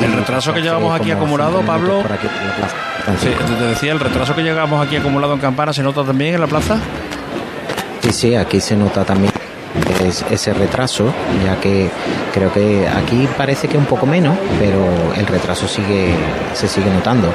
[0.00, 2.02] El retraso que llevamos aquí acumulado, Pablo.
[2.02, 2.76] Por aquí, por la plaza.
[3.20, 6.34] Sí, te te decía, el retraso que llegamos aquí acumulado en Campana se nota también
[6.34, 6.78] en la plaza.
[8.02, 9.32] Sí, sí, aquí se nota también
[10.02, 11.06] es- ese retraso,
[11.44, 11.88] ya que
[12.34, 14.76] creo que aquí parece que un poco menos, pero
[15.16, 16.14] el retraso sigue
[16.54, 17.28] se sigue notando,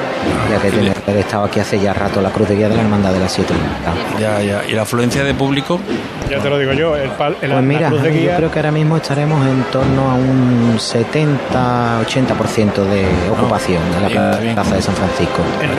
[0.50, 2.76] ya que tiene que haber estado aquí hace ya rato la cruz de guía de
[2.76, 3.54] la Hermandad de las Siete.
[4.18, 4.62] Ya, ya.
[4.68, 5.80] ¿Y la afluencia de público?
[6.30, 8.36] Ya te lo digo yo, el pal- la, Pues mira, la cruz de yo guía.
[8.36, 14.42] creo que ahora mismo estaremos en torno a un 70-80% de ocupación de la bien,
[14.42, 14.54] bien.
[14.54, 15.42] plaza de San Francisco.
[15.62, 15.70] En,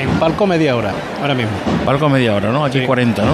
[0.00, 1.52] en palco media hora, ahora mismo.
[1.84, 2.64] Palco media hora, ¿no?
[2.64, 3.32] Aquí 40, ¿no?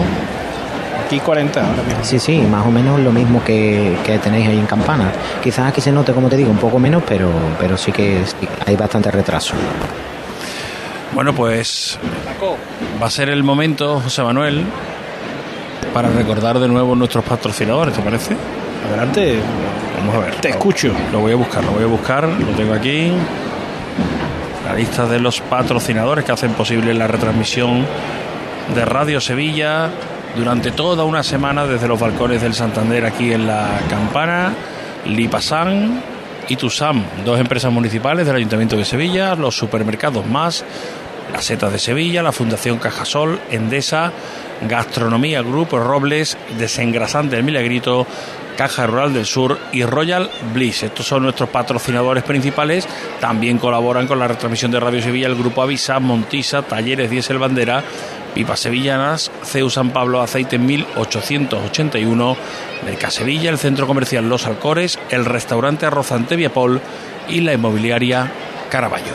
[1.05, 2.05] Aquí 40 ahora mismo.
[2.05, 5.13] Sí, sí, más o menos lo mismo que, que tenéis ahí en Campana.
[5.43, 8.49] Quizás aquí se note, como te digo, un poco menos, pero, pero sí que sí,
[8.67, 9.55] hay bastante retraso.
[11.13, 11.99] Bueno, pues
[13.01, 14.65] va a ser el momento, José Manuel,
[15.93, 18.35] para recordar de nuevo nuestros patrocinadores, ¿te parece?
[18.89, 19.39] Adelante.
[19.99, 20.35] Vamos a ver.
[20.37, 20.93] Te escucho.
[21.13, 23.13] Lo voy a buscar, lo voy a buscar, lo tengo aquí.
[24.67, 27.87] La lista de los patrocinadores que hacen posible la retransmisión
[28.75, 29.91] de Radio Sevilla
[30.37, 34.53] durante toda una semana desde los balcones del Santander aquí en la Campana,
[35.07, 36.03] Lipasan
[36.49, 40.65] y Tusam, dos empresas municipales del Ayuntamiento de Sevilla, los supermercados más,
[41.33, 44.13] las Setas de Sevilla, la Fundación Cajasol, Endesa,
[44.69, 48.07] Gastronomía Grupo Robles, Desengrasante El Milagrito,
[48.57, 50.85] Caja Rural del Sur y Royal Bliss.
[50.85, 52.87] Estos son nuestros patrocinadores principales.
[53.21, 57.83] También colaboran con la retransmisión de Radio Sevilla el Grupo Avisa, Montisa, Talleres Diesel Bandera,
[58.35, 62.37] Pipas Sevillanas, CEU San Pablo Aceite 1881,
[62.85, 66.81] Merca Sevilla, el Centro Comercial Los Alcores, el Restaurante Arrozante Viapol
[67.29, 68.31] y la Inmobiliaria
[68.71, 69.15] Caraballo.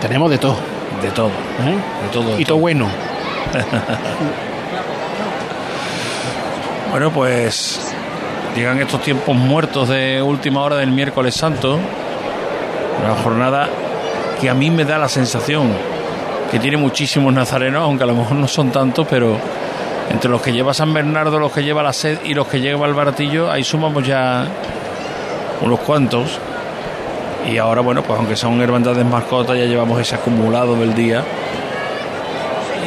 [0.00, 0.56] Tenemos de todo.
[1.02, 1.30] De todo.
[1.30, 2.36] De todo.
[2.36, 2.88] de Y todo bueno.
[6.90, 7.94] Bueno, pues
[8.56, 11.78] llegan estos tiempos muertos de última hora del miércoles santo.
[13.04, 13.68] Una jornada
[14.40, 15.70] que a mí me da la sensación
[16.50, 19.36] que tiene muchísimos nazarenos, aunque a lo mejor no son tantos, pero
[20.10, 22.86] entre los que lleva San Bernardo, los que lleva la sed y los que lleva
[22.86, 24.46] el baratillo, ahí sumamos ya
[25.60, 26.38] unos cuantos.
[27.48, 31.24] Y ahora, bueno, pues aunque son hermandades mascotas, ya llevamos ese acumulado del día.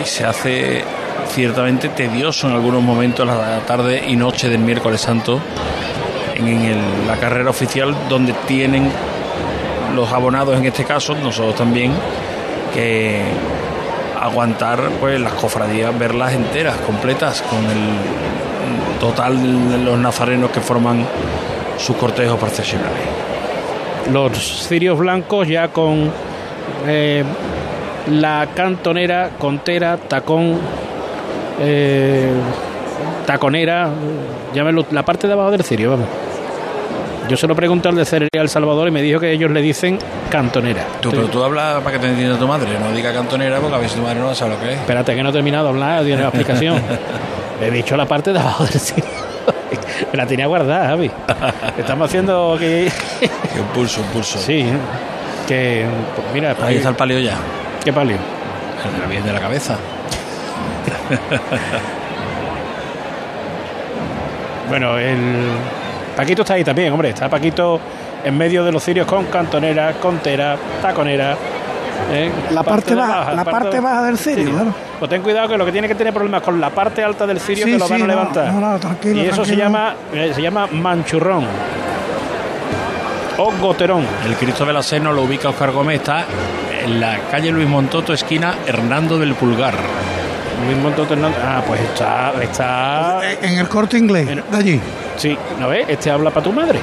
[0.01, 0.83] Y se hace
[1.29, 5.39] ciertamente tedioso en algunos momentos la tarde y noche del miércoles santo
[6.35, 8.91] en la carrera oficial donde tienen
[9.95, 11.93] los abonados en este caso nosotros también
[12.73, 13.21] que
[14.19, 21.05] aguantar pues las cofradías verlas enteras completas con el total de los nazarenos que forman
[21.77, 23.01] sus cortejos procesionales
[24.11, 26.11] Los cirios blancos ya con
[26.87, 27.23] eh,
[28.09, 30.59] la cantonera, contera, tacón,
[31.59, 32.31] eh,
[33.25, 33.89] taconera,
[34.53, 36.22] llámelo la parte de abajo del cirio, vamos.
[37.33, 39.97] Yo se lo pregunté al de Cereal Salvador y me dijo que ellos le dicen
[40.29, 40.85] cantonera.
[41.01, 43.79] Tú, pero tú hablas para que te entienda tu madre, no diga cantonera porque a
[43.79, 44.79] veces tu madre no sabe lo que es.
[44.79, 46.79] Espérate que no he terminado de hablar, tiene la explicación.
[47.59, 49.09] He dicho la parte de abajo del cirio.
[50.11, 51.09] Me la tenía guardada, Javi.
[51.75, 52.91] Estamos haciendo que...
[53.59, 54.37] un pulso, un pulso.
[54.37, 54.67] Sí,
[55.47, 55.87] que...
[56.15, 57.33] pues mira, Ahí está el palio ya.
[57.83, 58.17] ¿Qué palio?
[59.01, 59.75] El Virgen de la cabeza.
[64.69, 65.17] Bueno, el
[66.15, 67.09] Paquito está ahí también, hombre.
[67.09, 67.79] Está Paquito
[68.23, 71.35] en medio de los cirios con cantonera, contera, taconera.
[72.11, 72.31] ¿eh?
[72.51, 74.73] La parte baja, la parte baja del cirio, claro.
[74.99, 77.39] Pues ten cuidado que lo que tiene que tener problemas con la parte alta del
[77.39, 78.53] cirio Sí, que lo sí, van a no, levantar.
[78.53, 81.45] no, no, tranquilo, y eso se llama eh, se llama manchurrón
[83.37, 84.05] o goterón.
[84.25, 86.25] El Cristo de la Seno lo ubica Oscar Gómez, está
[86.83, 89.73] en la calle Luis Montoto, esquina Hernando del Pulgar.
[90.65, 91.39] Luis Montoto Hernández.
[91.43, 94.79] Ah, pues está está En el corte inglés, de allí.
[95.17, 95.85] Sí, ¿no ves?
[95.87, 96.79] Este habla para tu madre.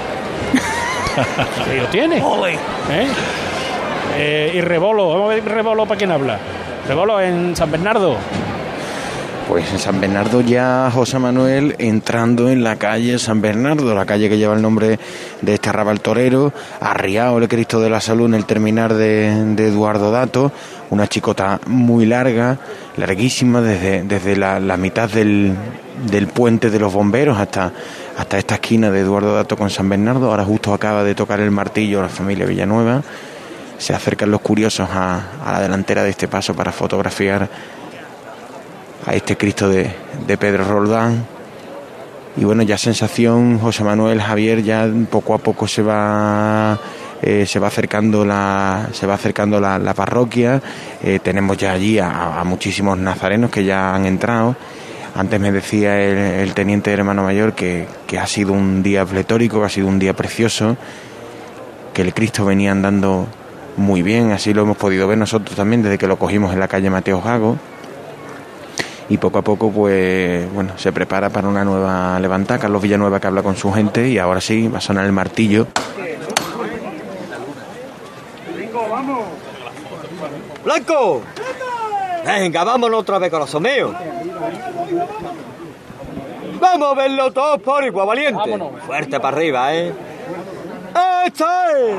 [1.68, 2.18] Ahí lo tiene.
[2.18, 3.08] ¿Eh?
[4.16, 6.38] Eh, y Rebolo, vamos a ver Rebolo para quién habla.
[6.88, 8.16] Rebolo en San Bernardo.
[9.48, 14.28] Pues en San Bernardo ya José Manuel entrando en la calle San Bernardo, la calle
[14.28, 15.00] que lleva el nombre
[15.40, 19.66] de este arrabal torero, arriado el Cristo de la Salud en el terminar de, de
[19.66, 20.52] Eduardo Dato,
[20.90, 22.58] una chicota muy larga,
[22.96, 25.56] larguísima, desde, desde la, la mitad del,
[26.08, 27.72] del puente de los bomberos hasta,
[28.20, 30.30] hasta esta esquina de Eduardo Dato con San Bernardo.
[30.30, 33.02] Ahora justo acaba de tocar el martillo la familia Villanueva.
[33.78, 37.48] Se acercan los curiosos a, la delantera de este paso para fotografiar
[39.06, 39.90] a este Cristo de,
[40.38, 41.24] Pedro Roldán.
[42.36, 46.78] Y bueno, ya sensación, José Manuel Javier ya poco a poco se va
[47.22, 50.60] eh, se va acercando la se va acercando la, parroquia.
[51.02, 54.56] Eh, tenemos ya allí a muchísimos nazarenos que ya han entrado.
[55.14, 59.66] Antes me decía el, teniente hermano mayor que, que ha sido un día pletórico, que
[59.66, 60.76] ha sido un día precioso,
[61.92, 63.26] que el Cristo venía andando
[63.76, 66.68] muy bien, así lo hemos podido ver nosotros también desde que lo cogimos en la
[66.68, 67.56] calle Mateo Gago
[69.08, 73.26] y poco a poco pues bueno se prepara para una nueva levantada Carlos Villanueva que
[73.26, 75.66] habla con su gente y ahora sí va a sonar el martillo
[80.64, 81.22] ¡Blanco!
[82.24, 83.94] Venga, vámonos otra vez, corazón mío.
[86.60, 88.58] Vamos a verlo todos por igual, valiente.
[88.86, 89.92] Fuerte para arriba, ¿eh?
[91.26, 91.96] ¡Esta es!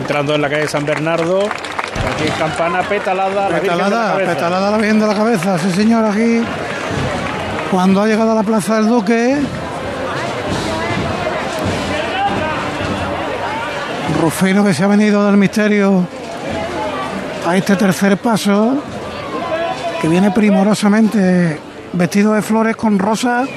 [0.00, 1.40] Entrando en la calle San Bernardo.
[1.42, 3.48] Aquí campana petalada.
[3.48, 4.34] la Virgen de la Petalada, Cabeza.
[4.34, 6.42] petalada la Virgen de la Cabeza, sí señor, aquí.
[7.70, 9.38] Cuando ha llegado a la Plaza del Duque,
[14.20, 16.04] Rufino que se ha venido del misterio
[17.46, 18.82] a este tercer paso,
[20.00, 21.58] que viene primorosamente
[21.92, 23.48] vestido de flores con rosas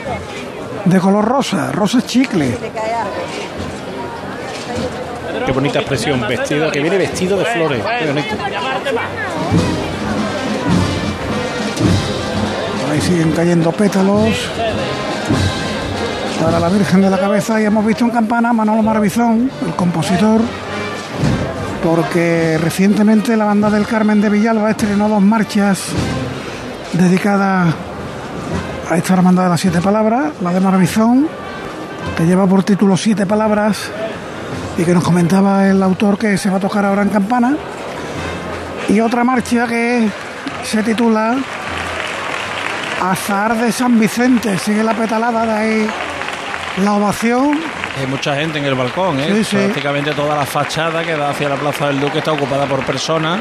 [0.86, 2.58] de color rosa, rosas chicle.
[5.46, 7.84] Qué bonita expresión, vestido, que viene vestido de flores.
[8.00, 8.36] Qué bonito.
[12.82, 14.30] Por ahí siguen cayendo pétalos.
[16.42, 19.76] Para la Virgen de la Cabeza y hemos visto en campana a Manolo Maravizón, el
[19.76, 20.42] compositor,
[21.82, 25.94] porque recientemente la banda del Carmen de Villalba estrenó dos marchas
[26.94, 27.74] dedicadas
[28.90, 31.28] a esta hermandad de las siete palabras, la de Maravizón,
[32.18, 33.90] que lleva por título siete palabras
[34.78, 37.56] y que nos comentaba el autor que se va a tocar ahora en campana,
[38.90, 40.08] y otra marcha que
[40.64, 41.38] se titula
[43.02, 45.90] Azar de San Vicente, sigue la petalada de ahí
[46.84, 47.60] la ovación.
[48.00, 49.28] Hay mucha gente en el balcón, ¿eh?
[49.36, 49.56] Sí, sí.
[49.58, 53.40] Prácticamente toda la fachada que da hacia la Plaza del Duque está ocupada por personas.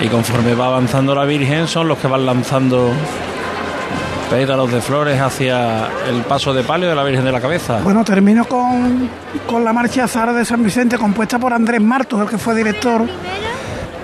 [0.00, 2.92] Y conforme va avanzando la Virgen, son los que van lanzando
[4.30, 7.80] pétalos de flores hacia el paso de palio de la Virgen de la Cabeza.
[7.82, 9.08] Bueno, termino con,
[9.46, 13.02] con la marcha Azar de San Vicente, compuesta por Andrés Martos, el que fue director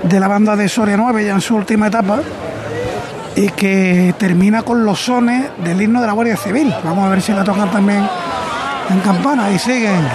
[0.03, 2.20] de la banda de Soria 9 ya en su última etapa,
[3.36, 6.72] y que termina con los sones del himno de la Guardia Civil.
[6.84, 8.07] Vamos a ver si la tocan también
[8.91, 9.51] en campana.
[9.51, 10.07] Y siguen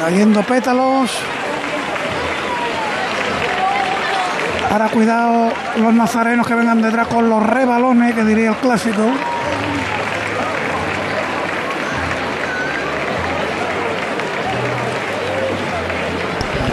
[0.00, 1.10] cayendo pétalos.
[4.70, 9.02] Ahora cuidado los nazarenos que vengan detrás con los rebalones, que diría el clásico.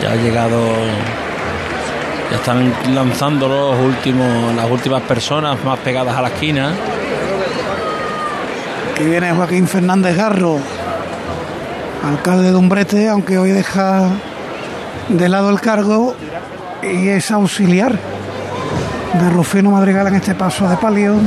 [0.01, 0.59] Ya ha llegado.
[2.31, 6.73] Ya están lanzando los últimos, las últimas personas más pegadas a la esquina.
[8.93, 10.57] Aquí viene Joaquín Fernández Garro,
[12.03, 14.09] alcalde de Umbrete, aunque hoy deja
[15.09, 16.15] de lado el cargo
[16.91, 17.97] y es auxiliar
[19.13, 21.19] de Rufino Madrigal en este paso de palio.